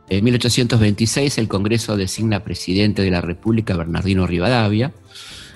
[0.08, 4.92] En 1826 el Congreso designa presidente de la República Bernardino Rivadavia.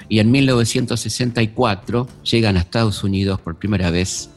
[0.09, 4.31] Y en 1964 llegan a Estados Unidos por primera vez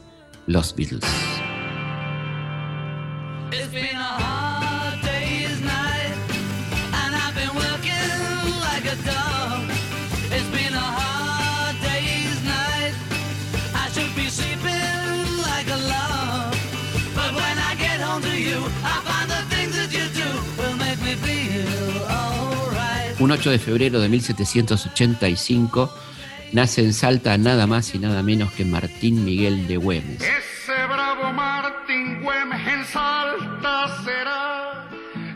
[0.46, 1.04] los Beatles.
[23.28, 25.94] Un 8 de febrero de 1785
[26.54, 30.22] nace en Salta nada más y nada menos que Martín Miguel de Güemes.
[30.22, 34.88] Ese bravo Martín Güemes en Salta será,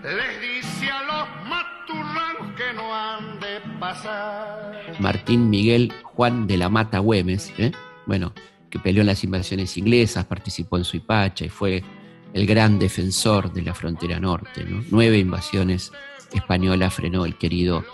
[0.04, 4.96] les dice a los maturranos que no han de pasar.
[4.98, 7.72] Martín Miguel Juan de la Mata Güemes, ¿eh?
[8.06, 8.32] bueno,
[8.70, 11.84] que peleó en las invasiones inglesas, participó en Suipacha y fue
[12.32, 14.64] el gran defensor de la frontera norte.
[14.90, 15.92] Nueve invasiones
[16.34, 17.84] española frenó el querido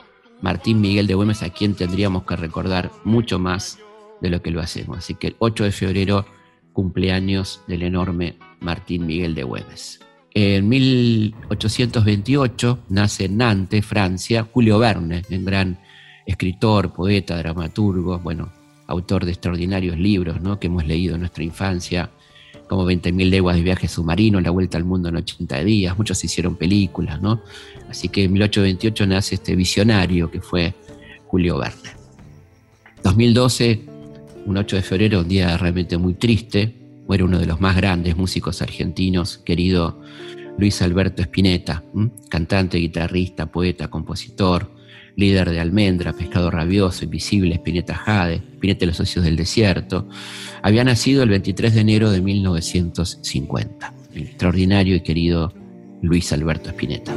[0.40, 3.78] Martín Miguel de Güemes, a quien tendríamos que recordar mucho más
[4.20, 4.98] de lo que lo hacemos.
[4.98, 6.26] Así que el 8 de febrero,
[6.72, 10.00] cumpleaños del enorme Martín Miguel de Güemes.
[10.34, 15.80] En 1828 nace en Nantes, Francia, Julio Verne, un gran
[16.26, 18.52] escritor, poeta, dramaturgo, bueno,
[18.86, 20.60] autor de extraordinarios libros ¿no?
[20.60, 22.10] que hemos leído en nuestra infancia,
[22.68, 26.56] como 20.000 leguas de viaje submarino, La Vuelta al Mundo en 80 días, muchos hicieron
[26.56, 27.40] películas, ¿no?
[27.88, 30.74] Así que en 1828 nace este visionario que fue
[31.26, 31.90] Julio Verne.
[33.02, 33.84] 2012,
[34.46, 36.74] un 8 de febrero, un día realmente muy triste,
[37.06, 40.00] muere uno de los más grandes músicos argentinos, querido
[40.58, 41.82] Luis Alberto Spinetta,
[42.28, 44.77] cantante, guitarrista, poeta, compositor,
[45.18, 50.08] líder de almendra, pescado rabioso, invisible, espineta jade, espineta de los socios del desierto,
[50.62, 55.52] había nacido el 23 de enero de 1950, el extraordinario y querido
[56.02, 57.12] Luis Alberto Espineta.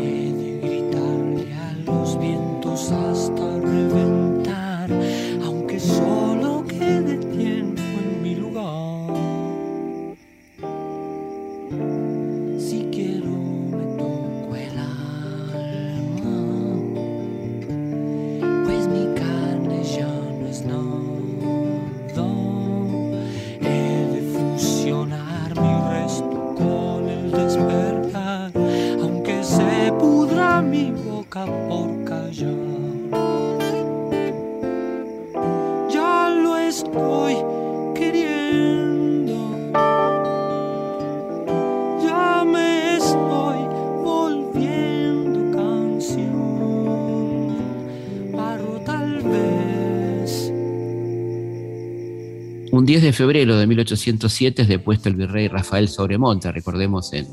[53.02, 57.28] de febrero de 1807 es depuesto el virrey Rafael Sobremonte, recordemos en,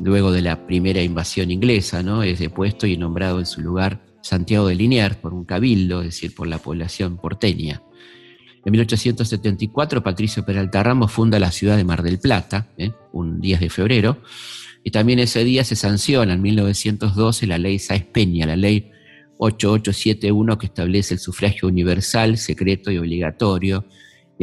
[0.00, 2.22] luego de la primera invasión inglesa, ¿no?
[2.22, 6.34] Es depuesto y nombrado en su lugar Santiago de Liniers por un cabildo, es decir,
[6.34, 7.82] por la población porteña.
[8.64, 12.92] En 1874 Patricio Peralta Ramos funda la ciudad de Mar del Plata, ¿eh?
[13.12, 14.18] un 10 de febrero,
[14.82, 18.90] y también ese día se sanciona en 1912 la ley Sáez Peña, la ley
[19.38, 23.86] 8871 que establece el sufragio universal, secreto y obligatorio,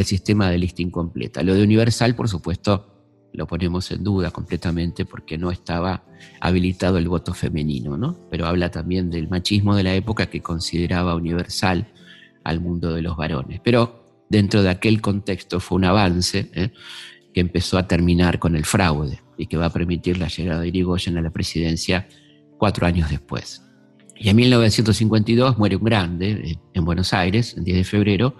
[0.01, 1.43] el sistema de lista incompleta.
[1.43, 2.97] Lo de universal, por supuesto,
[3.33, 6.03] lo ponemos en duda completamente porque no estaba
[6.39, 8.17] habilitado el voto femenino, ¿no?
[8.29, 11.87] Pero habla también del machismo de la época que consideraba universal
[12.43, 13.59] al mundo de los varones.
[13.63, 16.71] Pero dentro de aquel contexto fue un avance ¿eh?
[17.33, 20.67] que empezó a terminar con el fraude y que va a permitir la llegada de
[20.69, 22.07] Irigoyen a la presidencia
[22.57, 23.63] cuatro años después.
[24.15, 28.35] Y en 1952 muere un grande en Buenos Aires, el 10 de febrero,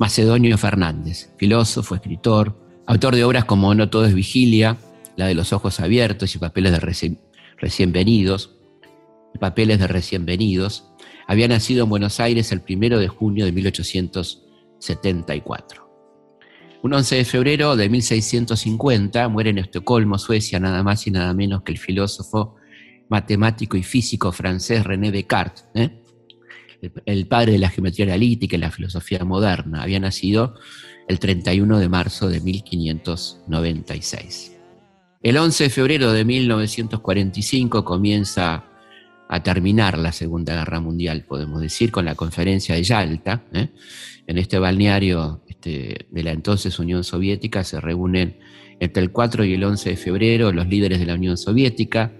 [0.00, 4.78] Macedonio Fernández, filósofo, escritor, autor de obras como No todo es vigilia,
[5.14, 7.20] La de los ojos abiertos y Papeles de recién,
[7.92, 8.56] venidos,
[9.38, 10.90] Papeles de recién venidos.
[11.28, 15.90] Había nacido en Buenos Aires el 1 de junio de 1874.
[16.82, 21.62] Un 11 de febrero de 1650 muere en Estocolmo, Suecia, nada más y nada menos
[21.62, 22.56] que el filósofo,
[23.10, 25.66] matemático y físico francés René Descartes.
[25.74, 26.00] ¿eh?
[27.06, 29.82] El padre de la geometría analítica y la filosofía moderna.
[29.82, 30.54] Había nacido
[31.08, 34.56] el 31 de marzo de 1596.
[35.22, 38.64] El 11 de febrero de 1945 comienza
[39.28, 43.44] a terminar la Segunda Guerra Mundial, podemos decir, con la conferencia de Yalta.
[43.52, 43.68] ¿eh?
[44.26, 48.38] En este balneario este, de la entonces Unión Soviética se reúnen
[48.80, 52.12] entre el 4 y el 11 de febrero los líderes de la Unión Soviética,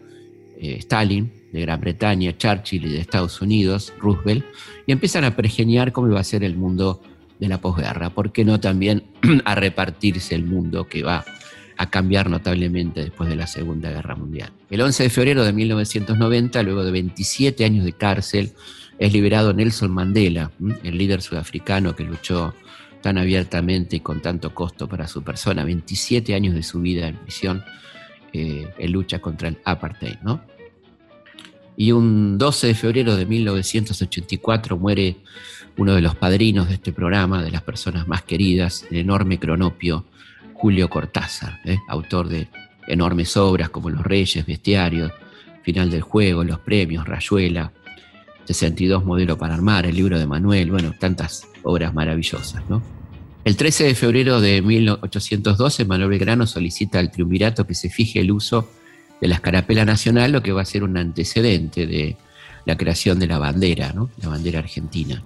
[0.60, 4.44] eh, Stalin, de Gran Bretaña, Churchill y de Estados Unidos, Roosevelt,
[4.86, 7.02] y empiezan a pergeniar cómo iba a ser el mundo
[7.38, 8.10] de la posguerra.
[8.10, 9.04] ¿Por qué no también
[9.44, 11.24] a repartirse el mundo que va
[11.76, 14.52] a cambiar notablemente después de la Segunda Guerra Mundial?
[14.68, 18.52] El 11 de febrero de 1990, luego de 27 años de cárcel,
[18.98, 20.50] es liberado Nelson Mandela,
[20.82, 22.54] el líder sudafricano que luchó
[23.00, 27.16] tan abiertamente y con tanto costo para su persona, 27 años de su vida en
[27.16, 27.64] prisión
[28.32, 30.18] eh, en lucha contra el apartheid.
[30.22, 30.42] ¿no?
[31.76, 35.16] Y un 12 de febrero de 1984 muere
[35.76, 40.04] uno de los padrinos de este programa, de las personas más queridas, el enorme cronopio
[40.54, 41.78] Julio Cortázar, ¿eh?
[41.88, 42.48] autor de
[42.86, 45.10] enormes obras como Los Reyes, Bestiarios,
[45.62, 47.72] Final del Juego, Los Premios, Rayuela,
[48.44, 52.82] 62 Modelo para Armar, el libro de Manuel, bueno, tantas obras maravillosas, ¿no?
[53.42, 58.32] El 13 de febrero de 1812, Manuel Belgrano solicita al triunvirato que se fije el
[58.32, 58.68] uso
[59.20, 62.16] de la escarapela nacional, lo que va a ser un antecedente de
[62.64, 65.22] la creación de la bandera, la bandera argentina.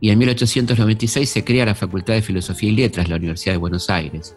[0.00, 3.58] Y en 1896 se crea la Facultad de Filosofía y Letras de la Universidad de
[3.58, 4.36] Buenos Aires.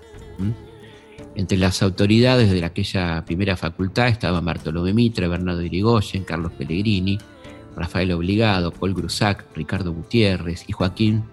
[1.36, 7.18] Entre las autoridades de aquella primera facultad estaban Bartolomé Mitre, Bernardo Irigoyen, Carlos Pellegrini,
[7.76, 11.24] Rafael Obligado, Paul Grusac, Ricardo Gutiérrez y Joaquín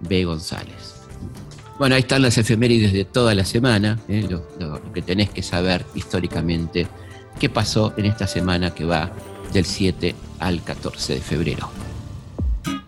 [0.00, 0.24] B.
[0.24, 1.01] González.
[1.82, 4.24] Bueno, ahí están las efemérides de toda la semana, ¿eh?
[4.30, 6.86] lo, que tenés que saber históricamente
[7.40, 9.10] qué pasó en esta semana que va
[9.52, 11.72] del 7 al 14 de febrero.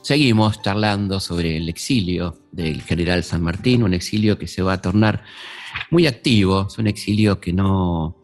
[0.09, 4.80] Seguimos charlando sobre el exilio del general San Martín, un exilio que se va a
[4.80, 5.22] tornar
[5.90, 8.16] muy activo, es un exilio que no,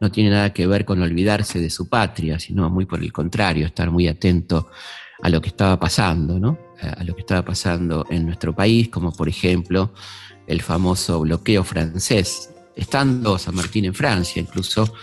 [0.00, 3.66] no tiene nada que ver con olvidarse de su patria, sino muy por el contrario,
[3.66, 4.70] estar muy atento
[5.20, 6.56] a lo que estaba pasando, ¿no?
[6.80, 9.92] a lo que estaba pasando en nuestro país, como por ejemplo
[10.46, 12.50] el famoso bloqueo francés.
[12.76, 14.94] Estando San Martín en Francia, incluso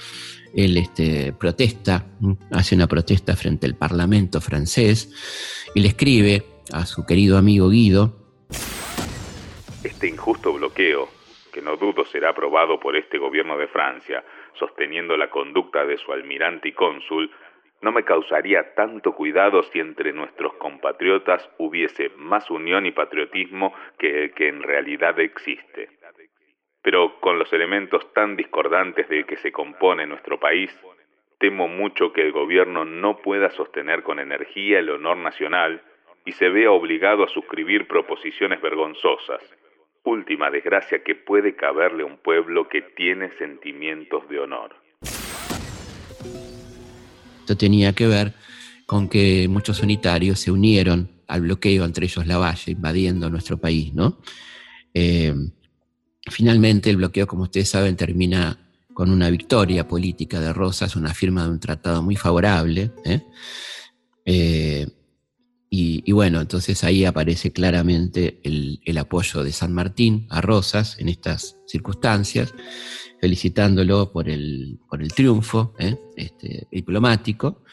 [0.55, 2.05] él este, protesta,
[2.51, 6.43] hace una protesta frente al Parlamento francés y le escribe
[6.73, 8.15] a su querido amigo Guido.
[9.83, 11.09] Este injusto bloqueo,
[11.51, 14.23] que no dudo será aprobado por este gobierno de Francia,
[14.57, 17.29] sosteniendo la conducta de su almirante y cónsul,
[17.81, 24.23] no me causaría tanto cuidado si entre nuestros compatriotas hubiese más unión y patriotismo que
[24.23, 25.89] el que en realidad existe.
[26.85, 30.69] Pero con los elementos tan discordantes de que se compone nuestro país,
[31.39, 35.81] temo mucho que el gobierno no pueda sostener con energía el honor nacional
[36.27, 39.41] y se vea obligado a suscribir proposiciones vergonzosas,
[40.03, 44.75] última desgracia que puede caberle a un pueblo que tiene sentimientos de honor.
[47.39, 48.33] Esto tenía que ver
[48.85, 53.91] con que muchos unitarios se unieron al bloqueo, entre ellos la Valle, invadiendo nuestro país,
[53.91, 54.19] ¿no?
[54.93, 55.33] Eh,
[56.27, 58.57] Finalmente, el bloqueo, como ustedes saben, termina
[58.93, 62.91] con una victoria política de Rosas, una firma de un tratado muy favorable.
[63.03, 63.21] ¿eh?
[64.25, 64.87] Eh,
[65.69, 71.57] y, bueno, entonces ahí aparece claramente el, apoyo de San Martín a Rosas en estas
[71.67, 72.53] circunstancias,
[73.19, 75.97] felicitándolo por el, por el triunfo ¿eh?
[76.15, 77.63] este, diplomático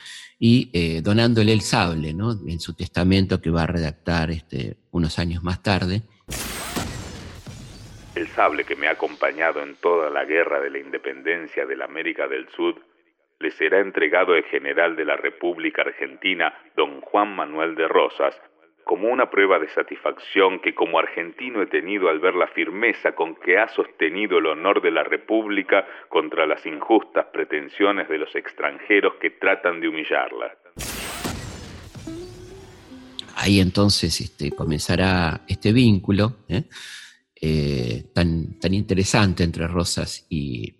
[0.40, 5.62] y donándole el sable en su testamento que va a redactar este, unos años más
[5.62, 6.02] tarde
[8.14, 11.86] el sable que me ha acompañado en toda la guerra de la independencia de la
[11.86, 12.76] América del Sur
[13.40, 18.40] le será entregado el general de la República Argentina, don Juan Manuel de Rosas,
[18.84, 23.34] como una prueba de satisfacción que como argentino he tenido al ver la firmeza con
[23.34, 29.14] que ha sostenido el honor de la República contra las injustas pretensiones de los extranjeros
[29.20, 30.54] que tratan de humillarla.
[33.36, 36.36] Ahí entonces este, comenzará este vínculo.
[36.48, 36.64] ¿eh?
[37.44, 40.76] Eh, tan, tan interesante entre Rosas y,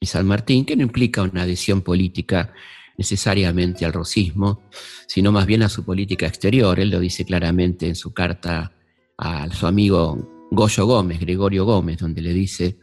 [0.00, 2.54] San Martín, que no implica una adhesión política
[2.96, 4.62] necesariamente al rosismo,
[5.06, 6.80] sino más bien a su política exterior.
[6.80, 8.72] Él lo dice claramente en su carta
[9.18, 12.78] a su amigo Goyo Gómez, Gregorio Gómez, donde le dice,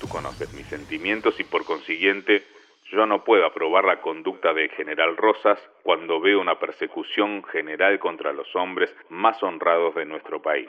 [0.00, 2.42] Tú conoces mis sentimientos y por consiguiente
[2.90, 8.32] yo no puedo aprobar la conducta del general Rosas cuando veo una persecución general contra
[8.32, 10.68] los hombres más honrados de nuestro país.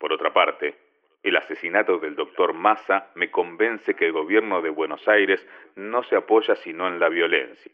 [0.00, 0.74] Por otra parte,
[1.22, 5.46] el asesinato del doctor Massa me convence que el gobierno de Buenos Aires
[5.76, 7.70] no se apoya sino en la violencia.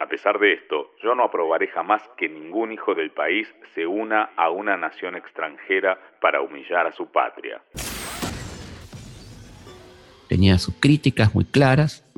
[0.00, 4.30] A pesar de esto, yo no aprobaré jamás que ningún hijo del país se una
[4.36, 7.60] a una nación extranjera para humillar a su patria.
[10.30, 12.10] Tenía sus críticas muy claras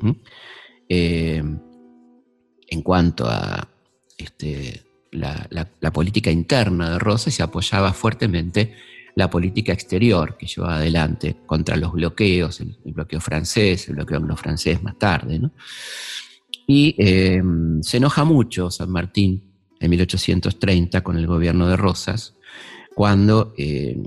[0.87, 1.41] eh,
[2.69, 3.67] en cuanto a
[4.17, 8.73] este, la, política interna de Rosa y se apoyaba fuertemente
[9.19, 14.81] la política exterior que llevaba adelante contra los bloqueos, el, bloqueo francés, el bloqueo anglo-francés
[14.81, 15.41] más tarde.
[16.65, 17.41] Y eh,
[17.81, 19.43] se enoja mucho San Martín
[19.77, 22.35] en 1830 con el gobierno de Rosas,
[22.95, 23.97] cuando eh,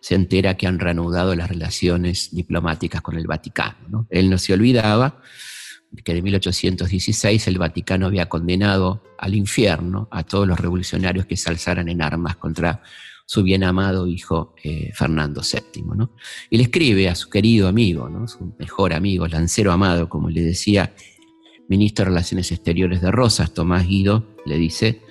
[0.00, 4.06] se entera que han reanudado las relaciones diplomáticas con el Vaticano.
[4.10, 5.22] Él no se olvidaba
[6.04, 11.48] que en 1816 el Vaticano había condenado al infierno a todos los revolucionarios que se
[11.48, 12.82] alzaran en armas contra
[13.28, 15.84] su bien amado hijo eh, Fernando VII.
[16.48, 18.26] Y le escribe a su querido amigo, ¿no?
[18.26, 20.94] su mejor amigo, lancero amado, como le decía,
[21.68, 25.02] ministro de Relaciones Exteriores de Rosas, Tomás Guido, le dice,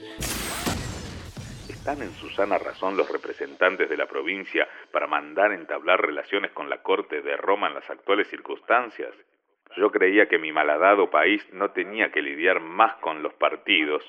[1.70, 6.72] ¿Están en su sana razón los representantes de la provincia para mandar entablar relaciones con
[6.72, 9.14] la corte de Roma en las actuales circunstancias?
[9.78, 14.02] Yo creía que mi malhadado país no tenía que lidiar más con los partidos,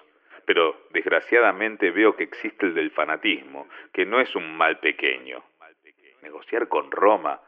[0.49, 5.45] pero desgraciadamente veo que existe el del fanatismo, que no es un mal pequeño.
[6.23, 7.39] Negociar con Roma,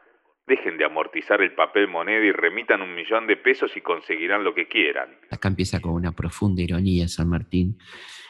[0.45, 4.53] dejen de amortizar el papel moneda y remitan un millón de pesos y conseguirán lo
[4.53, 5.17] que quieran.
[5.31, 7.79] Acá empieza con una profunda ironía San Martín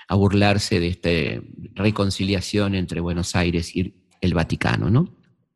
[0.07, 1.09] a burlarse de esta
[1.75, 5.03] reconciliación entre Buenos Aires y el Vaticano, ¿no?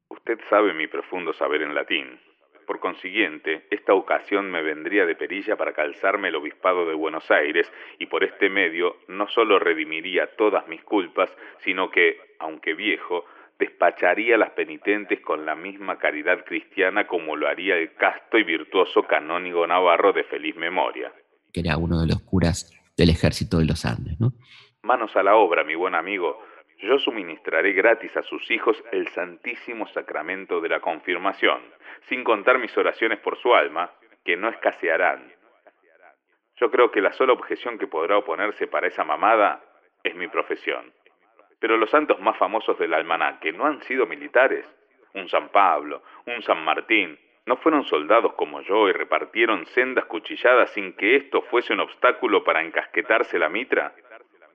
[0.09, 2.20] Usted sabe mi profundo saber en latín.
[2.66, 7.72] Por consiguiente, esta ocasión me vendría de perilla para calzarme el obispado de Buenos Aires
[7.99, 11.30] y por este medio no solo redimiría todas mis culpas,
[11.63, 13.26] sino que, aunque viejo,
[13.59, 18.43] despacharía a las penitentes con la misma caridad cristiana como lo haría el casto y
[18.43, 21.13] virtuoso canónigo navarro de feliz memoria.
[21.53, 24.34] Que era uno de los curas del ejército de los Andes, ¿no?
[24.82, 26.39] Manos a la obra, mi buen amigo.
[26.86, 31.59] Yo suministraré gratis a sus hijos el santísimo sacramento de la confirmación,
[32.01, 33.89] sin contar mis oraciones por su alma,
[34.23, 35.33] que no escasearán.
[36.57, 39.63] Yo creo que la sola objeción que podrá oponerse para esa mamada
[40.03, 40.93] es mi profesión.
[41.59, 44.71] Pero los santos más famosos del almanaque no han sido militares.
[45.15, 47.17] Un San Pablo, un San Martín,
[47.47, 52.43] no fueron soldados como yo y repartieron sendas cuchilladas sin que esto fuese un obstáculo
[52.43, 53.95] para encasquetarse la mitra.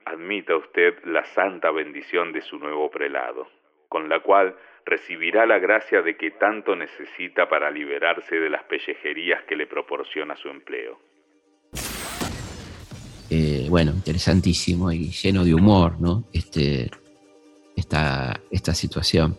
[0.05, 3.47] Admita usted la santa bendición de su nuevo prelado,
[3.87, 9.43] con la cual recibirá la gracia de que tanto necesita para liberarse de las pellejerías
[9.43, 10.99] que le proporciona su empleo.
[13.29, 16.25] Eh, bueno, interesantísimo y lleno de humor, ¿no?
[16.33, 16.89] Este,
[17.77, 19.37] esta, esta situación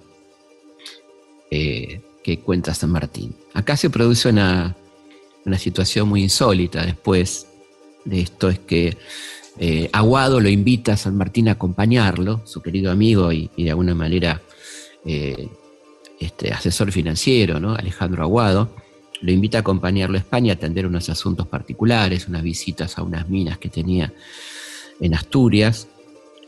[1.50, 3.36] eh, que cuenta San Martín.
[3.52, 4.74] Acá se produce una,
[5.44, 7.48] una situación muy insólita después
[8.04, 8.96] de esto, es que
[9.58, 13.94] eh, Aguado lo invita a San Martín a acompañarlo, su querido amigo y, de alguna
[13.94, 14.40] manera
[15.04, 15.48] eh,
[16.18, 17.74] este, asesor financiero, ¿no?
[17.74, 18.74] Alejandro Aguado,
[19.20, 23.28] lo invita a acompañarlo a España a atender unos asuntos particulares, unas visitas a unas
[23.28, 24.12] minas que tenía
[25.00, 25.86] en Asturias,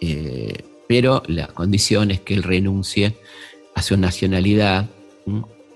[0.01, 3.17] eh, pero la condición es que él renuncie
[3.75, 4.89] a su nacionalidad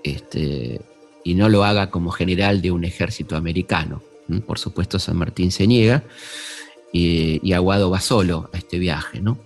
[0.03, 0.81] este,
[1.23, 4.01] y no lo haga como general de un ejército americano.
[4.45, 6.03] Por supuesto, San Martín se niega
[6.91, 9.21] y, Aguado va solo a este viaje.
[9.21, 9.37] ¿no?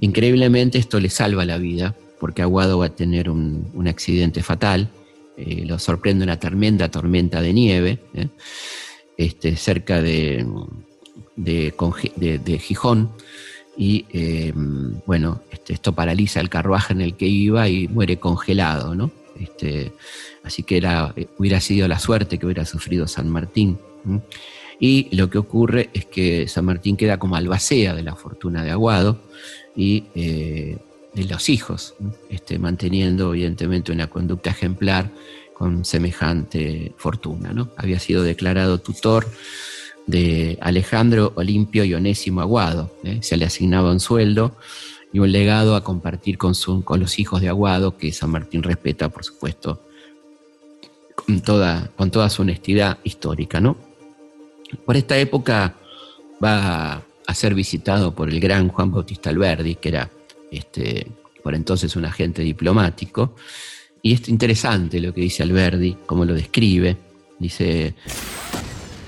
[0.00, 4.88] Increíblemente esto le salva la vida, porque Aguado va a tener un, accidente fatal,
[5.36, 8.28] eh, lo sorprende una tremenda tormenta de nieve, ¿eh?
[9.16, 10.46] este, cerca de,
[11.36, 13.10] de, Gijón,
[13.76, 14.52] y eh,
[15.06, 19.10] bueno, este, esto paraliza el carruaje en el que iba y muere congelado, ¿no?
[19.40, 19.92] Este,
[20.44, 23.78] así que era, hubiera sido la suerte que hubiera sufrido San Martín.
[24.80, 28.70] Y lo que ocurre es que San Martín queda como albacea de la fortuna de
[28.70, 29.20] Aguado
[29.76, 30.78] y eh,
[31.14, 31.94] de los hijos,
[32.28, 35.10] este, manteniendo evidentemente una conducta ejemplar
[35.54, 37.52] con semejante fortuna.
[37.52, 37.70] ¿no?
[37.76, 39.26] Había sido declarado tutor
[40.06, 42.94] de Alejandro Olimpio y Onésimo Aguado.
[43.04, 43.20] ¿eh?
[43.22, 44.56] Se le asignaba un sueldo
[45.12, 49.08] y un legado a compartir con, con los hijos de Aguado, que San Martín respeta,
[49.08, 49.80] por supuesto,
[51.14, 53.60] con toda, con toda su honestidad histórica.
[53.60, 53.76] ¿no?
[54.84, 55.74] Por esta época
[56.42, 60.10] va a ser visitado por el gran Juan Bautista Alberdi, que era
[60.50, 61.06] este,
[61.42, 63.34] por entonces un agente diplomático.
[64.02, 66.96] Y es interesante lo que dice Alberdi, cómo lo describe.
[67.38, 67.94] Dice...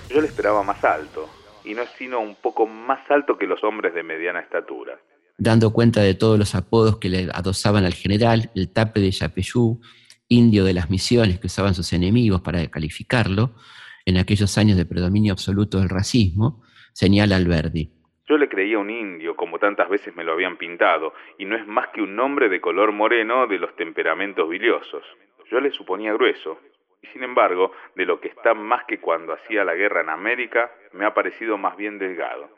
[0.09, 1.29] Yo le esperaba más alto,
[1.65, 4.99] y no es sino un poco más alto que los hombres de mediana estatura.
[5.37, 9.81] Dando cuenta de todos los apodos que le adosaban al general, el tape de Yapeyú,
[10.29, 13.53] indio de las misiones que usaban sus enemigos para calificarlo,
[14.07, 17.91] en aquellos años de predominio absoluto del racismo, señala Alberdi.
[18.29, 21.67] Yo le creía un indio, como tantas veces me lo habían pintado, y no es
[21.67, 25.05] más que un hombre de color moreno de los temperamentos biliosos.
[25.51, 26.61] Yo le suponía grueso,
[27.03, 30.71] y sin embargo, de lo que está más que cuando hacía la guerra en América,
[30.93, 32.49] me ha parecido más bien delgado.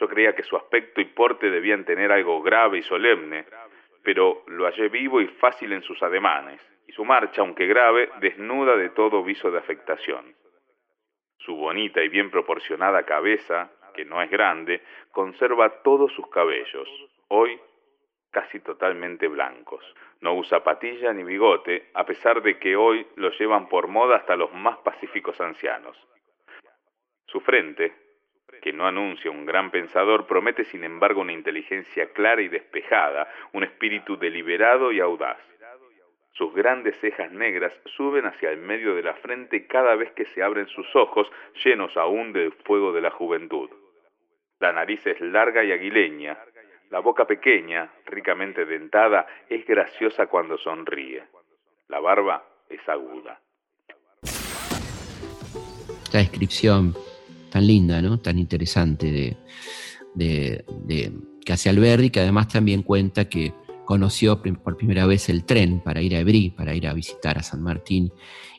[0.00, 3.44] Yo creía que su aspecto y porte debían tener algo grave y solemne,
[4.02, 8.76] pero lo hallé vivo y fácil en sus ademanes, y su marcha, aunque grave, desnuda
[8.76, 10.40] de todo viso de afectación.
[11.44, 16.88] Su bonita y bien proporcionada cabeza, que no es grande, conserva todos sus cabellos,
[17.28, 17.58] hoy
[18.30, 19.84] casi totalmente blancos.
[20.20, 24.36] No usa patilla ni bigote, a pesar de que hoy lo llevan por moda hasta
[24.36, 25.96] los más pacíficos ancianos.
[27.26, 27.92] Su frente,
[28.62, 33.64] que no anuncia un gran pensador, promete sin embargo una inteligencia clara y despejada, un
[33.64, 35.38] espíritu deliberado y audaz.
[36.32, 40.42] Sus grandes cejas negras suben hacia el medio de la frente cada vez que se
[40.42, 41.30] abren sus ojos,
[41.64, 43.68] llenos aún del fuego de la juventud.
[44.58, 46.38] La nariz es larga y aguileña,
[46.90, 51.22] la boca pequeña, ricamente dentada, es graciosa cuando sonríe.
[51.88, 53.40] La barba es aguda.
[56.12, 56.94] La descripción
[57.52, 58.18] tan linda, ¿no?
[58.18, 59.36] Tan interesante de,
[60.14, 61.12] de, de
[61.44, 63.52] que que además también cuenta que
[63.90, 67.42] conoció por primera vez el tren para ir a Ebrí, para ir a visitar a
[67.42, 68.12] San Martín,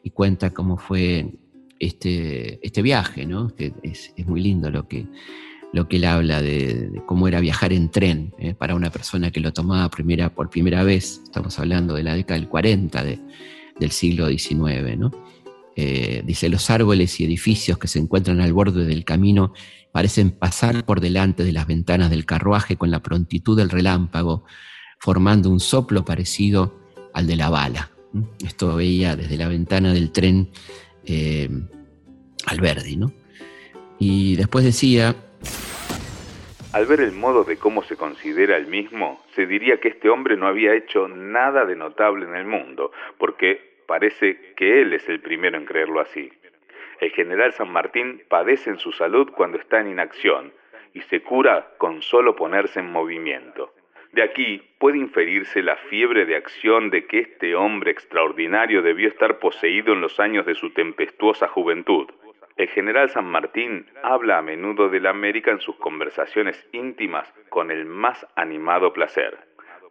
[0.04, 1.36] y cuenta cómo fue
[1.80, 3.48] este, este viaje, ¿no?
[3.58, 5.08] es, muy lindo lo que,
[5.72, 8.56] lo que él habla de, cómo era viajar en tren ¿eh?
[8.56, 12.38] para una persona que lo tomaba primera, por primera vez, estamos hablando de la década
[12.38, 15.12] del 40 del siglo XIX, ¿no?
[15.78, 19.54] Eh, dice, los árboles y edificios que se encuentran al borde del camino
[19.94, 24.44] parecen pasar por delante de las ventanas del carruaje con la prontitud del relámpago,
[25.02, 26.74] formando un soplo parecido
[27.14, 27.89] al de la bala.
[28.45, 30.49] Esto veía desde la ventana del tren
[31.06, 31.49] eh,
[32.47, 33.12] Alberdi, ¿no?
[33.99, 35.16] Y después decía...
[36.74, 40.38] Al ver el modo de cómo se considera el mismo, se diría que este hombre
[40.38, 45.20] no había hecho nada de notable en el mundo, porque Parece que él es el
[45.20, 46.32] primero en creerlo así.
[47.02, 50.54] El general San Martín padece en su salud cuando está en inacción
[50.93, 53.74] y se cura con solo ponerse en movimiento.
[54.14, 59.39] De aquí puede inferirse la fiebre de acción de que este hombre extraordinario debió estar
[59.39, 62.09] poseído en los años de su tempestuosa juventud.
[62.57, 67.72] El general San Martín habla a menudo de la América en sus conversaciones íntimas con
[67.72, 69.38] el más animado placer.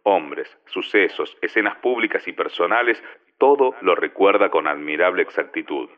[0.03, 3.03] Hombres, sucesos, escenas públicas y personales
[3.39, 5.89] todo lo recuerda con admirable exactitud.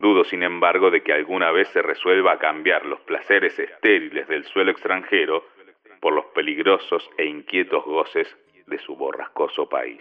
[0.00, 4.44] Dudo, sin embargo, de que alguna vez se resuelva a cambiar los placeres estériles del
[4.44, 5.44] suelo extranjero
[6.06, 8.28] por los peligrosos e inquietos goces
[8.68, 10.00] de su borrascoso país.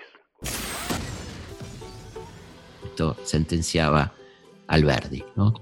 [2.83, 4.13] Esto sentenciaba
[4.67, 5.23] Alberdi.
[5.35, 5.55] ¿no?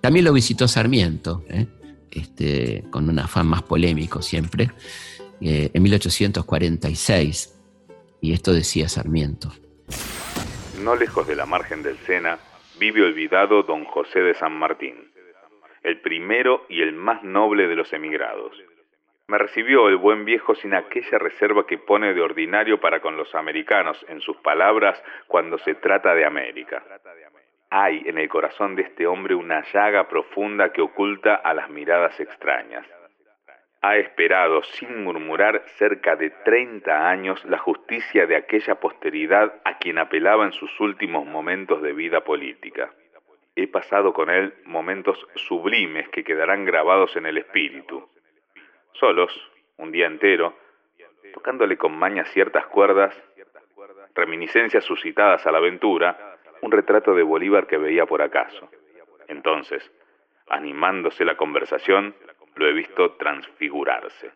[0.00, 1.68] También lo visitó Sarmiento, ¿eh?
[2.10, 4.72] este, con un afán más polémico siempre,
[5.40, 7.56] eh, en 1846.
[8.20, 9.52] Y esto decía Sarmiento
[10.82, 12.40] no lejos de la margen del Sena,
[12.80, 15.12] vive olvidado don José de San Martín,
[15.84, 18.52] el primero y el más noble de los emigrados.
[19.26, 23.34] Me recibió el buen viejo sin aquella reserva que pone de ordinario para con los
[23.34, 26.84] americanos en sus palabras cuando se trata de América.
[27.70, 32.20] Hay en el corazón de este hombre una llaga profunda que oculta a las miradas
[32.20, 32.86] extrañas
[33.84, 39.98] ha esperado sin murmurar cerca de 30 años la justicia de aquella posteridad a quien
[39.98, 42.94] apelaba en sus últimos momentos de vida política.
[43.54, 48.08] He pasado con él momentos sublimes que quedarán grabados en el espíritu.
[48.98, 49.32] Solos,
[49.78, 50.56] un día entero,
[51.32, 53.14] tocándole con maña ciertas cuerdas,
[54.14, 58.68] reminiscencias suscitadas a la aventura, un retrato de Bolívar que veía por acaso.
[59.28, 59.82] Entonces,
[60.48, 62.14] animándose la conversación,
[62.54, 64.30] lo he visto transfigurarse.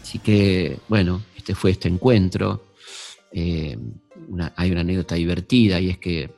[0.00, 2.62] Así que, bueno, este fue este encuentro.
[3.30, 3.76] Eh,
[4.56, 6.30] hay una anécdota divertida y es que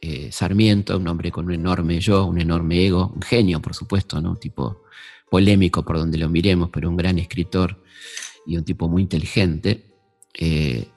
[0.00, 4.20] eh, Sarmiento, un hombre con un enorme yo, un enorme ego, un genio, por supuesto,
[4.20, 4.36] ¿no?
[4.36, 4.82] Tipo
[5.32, 7.82] polémico por donde lo miremos, pero un gran escritor
[8.44, 9.86] y un tipo muy inteligente,
[10.34, 10.88] eh,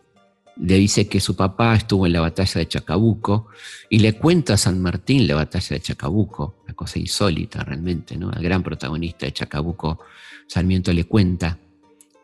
[0.57, 3.47] le dice que su papá estuvo en la batalla de Chacabuco
[3.89, 8.29] y le cuenta a San Martín la batalla de Chacabuco, una cosa insólita realmente, ¿no?
[8.29, 9.99] Al gran protagonista de Chacabuco,
[10.47, 11.57] Sarmiento le cuenta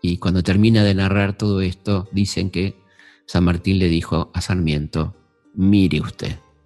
[0.02, 2.76] y cuando termina de narrar todo esto, dicen que
[3.26, 5.16] San Martín le dijo a Sarmiento,
[5.54, 6.36] mire usted,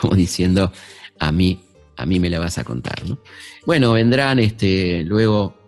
[0.00, 0.70] como, diciendo,
[1.18, 1.64] a mí,
[1.96, 3.18] a mí me la vas a contar, ¿no?
[3.66, 5.62] Bueno, vendrán este, luego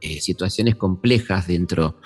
[0.00, 2.00] eh, situaciones complejas dentro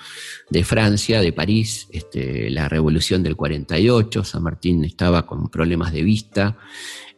[0.49, 6.01] de Francia, de París, este, la revolución del 48, San Martín estaba con problemas de
[6.01, 6.57] vista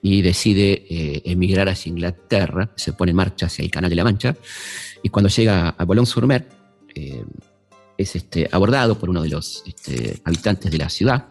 [0.02, 4.04] y decide eh, emigrar hacia Inglaterra, se pone en marcha hacia el Canal de la
[4.04, 4.36] Mancha,
[5.02, 6.50] y cuando llega a Boulogne-sur-Mer,
[6.94, 7.24] eh,
[7.98, 11.30] es este, abordado por uno de los este, habitantes de la ciudad,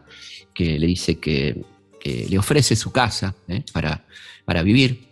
[0.55, 1.63] que le dice que,
[2.05, 3.35] le ofrece su casa
[3.73, 4.05] para,
[4.45, 5.09] para vivir,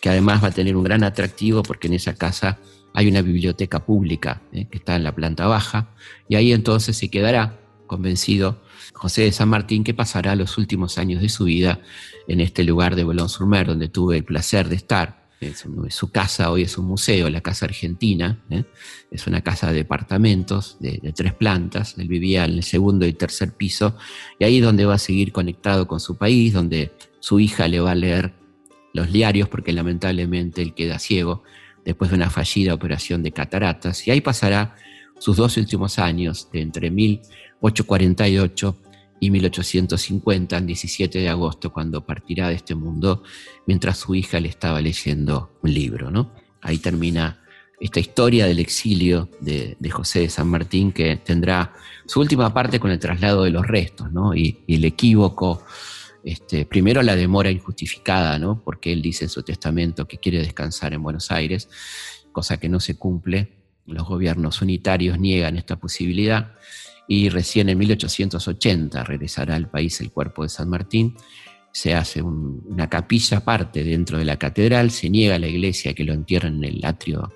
[0.00, 2.58] que además va a tener un gran atractivo porque en esa casa
[2.94, 5.88] hay una biblioteca pública eh, que está en la planta baja
[6.28, 8.62] y ahí entonces se quedará convencido
[8.92, 11.80] José de San Martín, que pasará los últimos años de su vida
[12.28, 15.19] en este lugar de Boulogne-sur-Mer, donde tuve el placer de estar.
[15.88, 18.38] Su casa hoy es un museo, la Casa Argentina.
[18.50, 18.64] ¿eh?
[19.10, 21.96] Es una casa de departamentos de, de, tres plantas.
[21.96, 23.96] Él vivía en el segundo y tercer piso.
[24.38, 27.80] Y ahí es donde va a seguir conectado con su país, donde su hija le
[27.80, 28.34] va a leer
[28.92, 31.42] los diarios, porque lamentablemente él queda ciego
[31.86, 34.06] después de una fallida operación de cataratas.
[34.06, 34.76] Y ahí pasará
[35.18, 38.76] sus dos últimos años, de entre 1848
[39.20, 43.22] y 1850, el 17 de agosto, cuando partirá de este mundo,
[43.66, 46.10] mientras su hija le estaba leyendo un libro.
[46.10, 46.32] ¿no?
[46.62, 47.42] Ahí termina
[47.78, 51.74] esta historia del exilio de, José de San Martín, que tendrá
[52.06, 54.34] su última parte con el traslado de los restos ¿no?
[54.34, 55.64] y, el equívoco.
[56.24, 58.62] Este, primero la demora injustificada, ¿no?
[58.62, 61.68] porque él dice en su testamento que quiere descansar en Buenos Aires,
[62.32, 63.52] cosa que no se cumple.
[63.86, 66.54] Los gobiernos unitarios niegan esta posibilidad
[67.10, 71.16] y recién en 1880 regresará al país el cuerpo de San Martín.
[71.72, 76.04] Se hace una capilla aparte dentro de la catedral, se niega a la iglesia que
[76.04, 77.32] lo entierren en el atrio,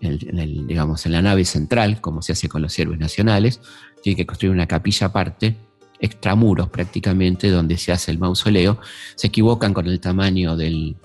[0.00, 3.60] en, digamos, en la nave central, como se hace con los héroes nacionales.
[4.02, 5.54] Tiene que construir una capilla aparte,
[6.00, 8.80] extramuros prácticamente, donde se hace el mausoleo.
[9.14, 10.96] Se equivocan con el tamaño del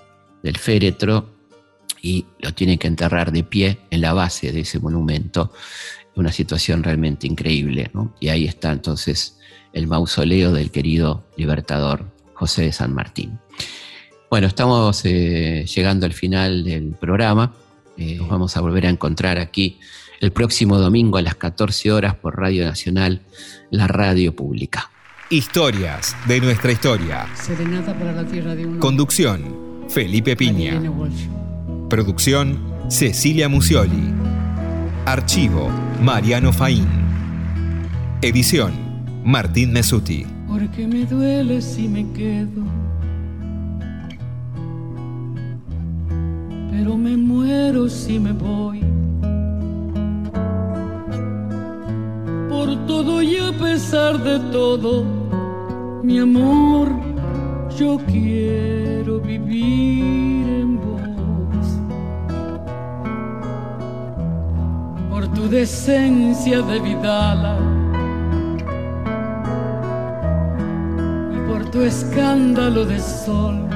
[0.58, 1.30] féretro
[2.02, 5.52] y lo tienen que enterrar de pie en la base de ese monumento
[6.16, 7.92] una situación realmente increíble.
[8.20, 9.38] Y ahí está entonces
[9.74, 13.40] el mausoleo del querido libertador José de San Martín.
[14.30, 17.54] Bueno, estamos eh, llegando al final del programa.
[17.98, 19.80] Eh, nos vamos a volver a encontrar aquí
[20.20, 23.22] el próximo domingo a las 14 horas por Radio Nacional,
[23.72, 24.92] la radio pública.
[25.30, 27.28] Historias de nuestra historia.
[28.80, 30.82] Conducción, Felipe Piña.
[31.90, 34.39] Producción, Cecilia Musioli.
[35.06, 35.70] Archivo,
[36.02, 36.88] Mariano Faín.
[38.22, 38.74] Edición,
[39.24, 40.26] Martín Mesuti.
[40.48, 42.64] Porque me duele si me quedo.
[46.72, 48.82] Pero me muero si me voy.
[52.50, 55.06] Por todo y a pesar de todo,
[56.04, 56.90] mi amor,
[57.78, 60.29] yo quiero vivir
[65.34, 67.58] tu decencia de Vidala.
[71.36, 73.68] Y por tu escándalo de sol,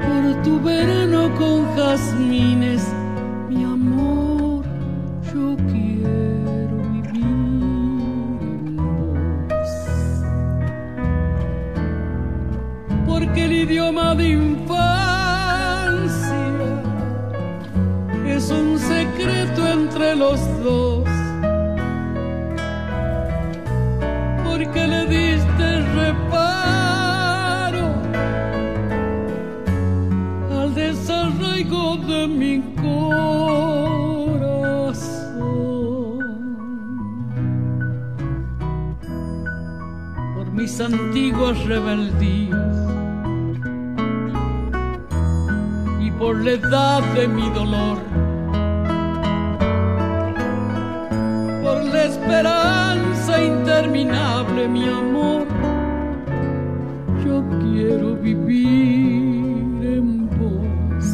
[0.00, 2.82] por tu verano con jazmines,
[3.48, 4.64] mi amor,
[5.32, 9.72] yo quiero vivir en vos,
[13.06, 14.36] porque el idioma de
[19.98, 21.04] entre los dos.
[24.44, 27.86] Porque le diste reparo
[30.52, 33.08] al desarraigo de mi corazón.
[40.36, 42.76] Por mis antiguas rebeldías
[46.00, 48.07] y por la edad de mi dolor
[52.08, 55.46] esperanza interminable, mi amor.
[57.24, 61.06] Yo quiero vivir en vos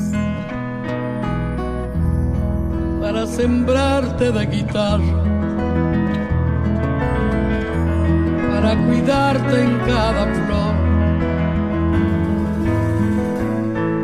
[3.01, 5.23] para sembrarte de guitarra,
[8.51, 10.75] para cuidarte en cada flor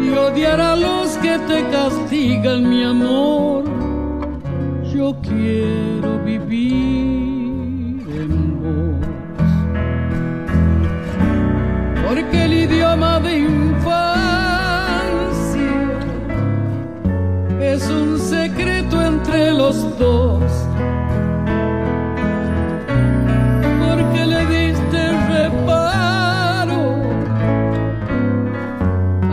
[0.01, 3.80] y odiar a los que te castigan, mi amor.
[5.01, 9.01] Yo quiero vivir en vos.
[12.07, 13.97] Porque el idioma de infancia
[17.63, 20.53] es un secreto entre los dos.
[23.83, 25.01] Porque le diste
[25.35, 26.83] reparo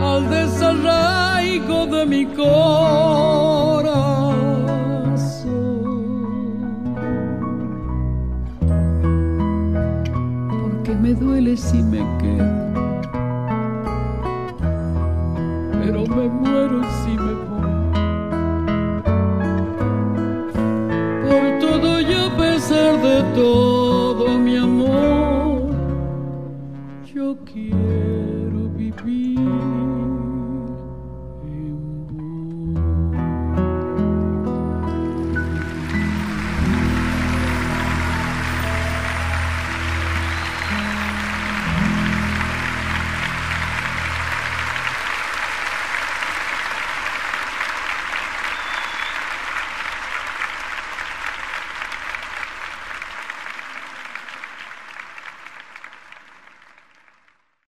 [0.00, 3.07] al desarraigo de mi corazón.
[11.48, 12.57] Duele si me quedo,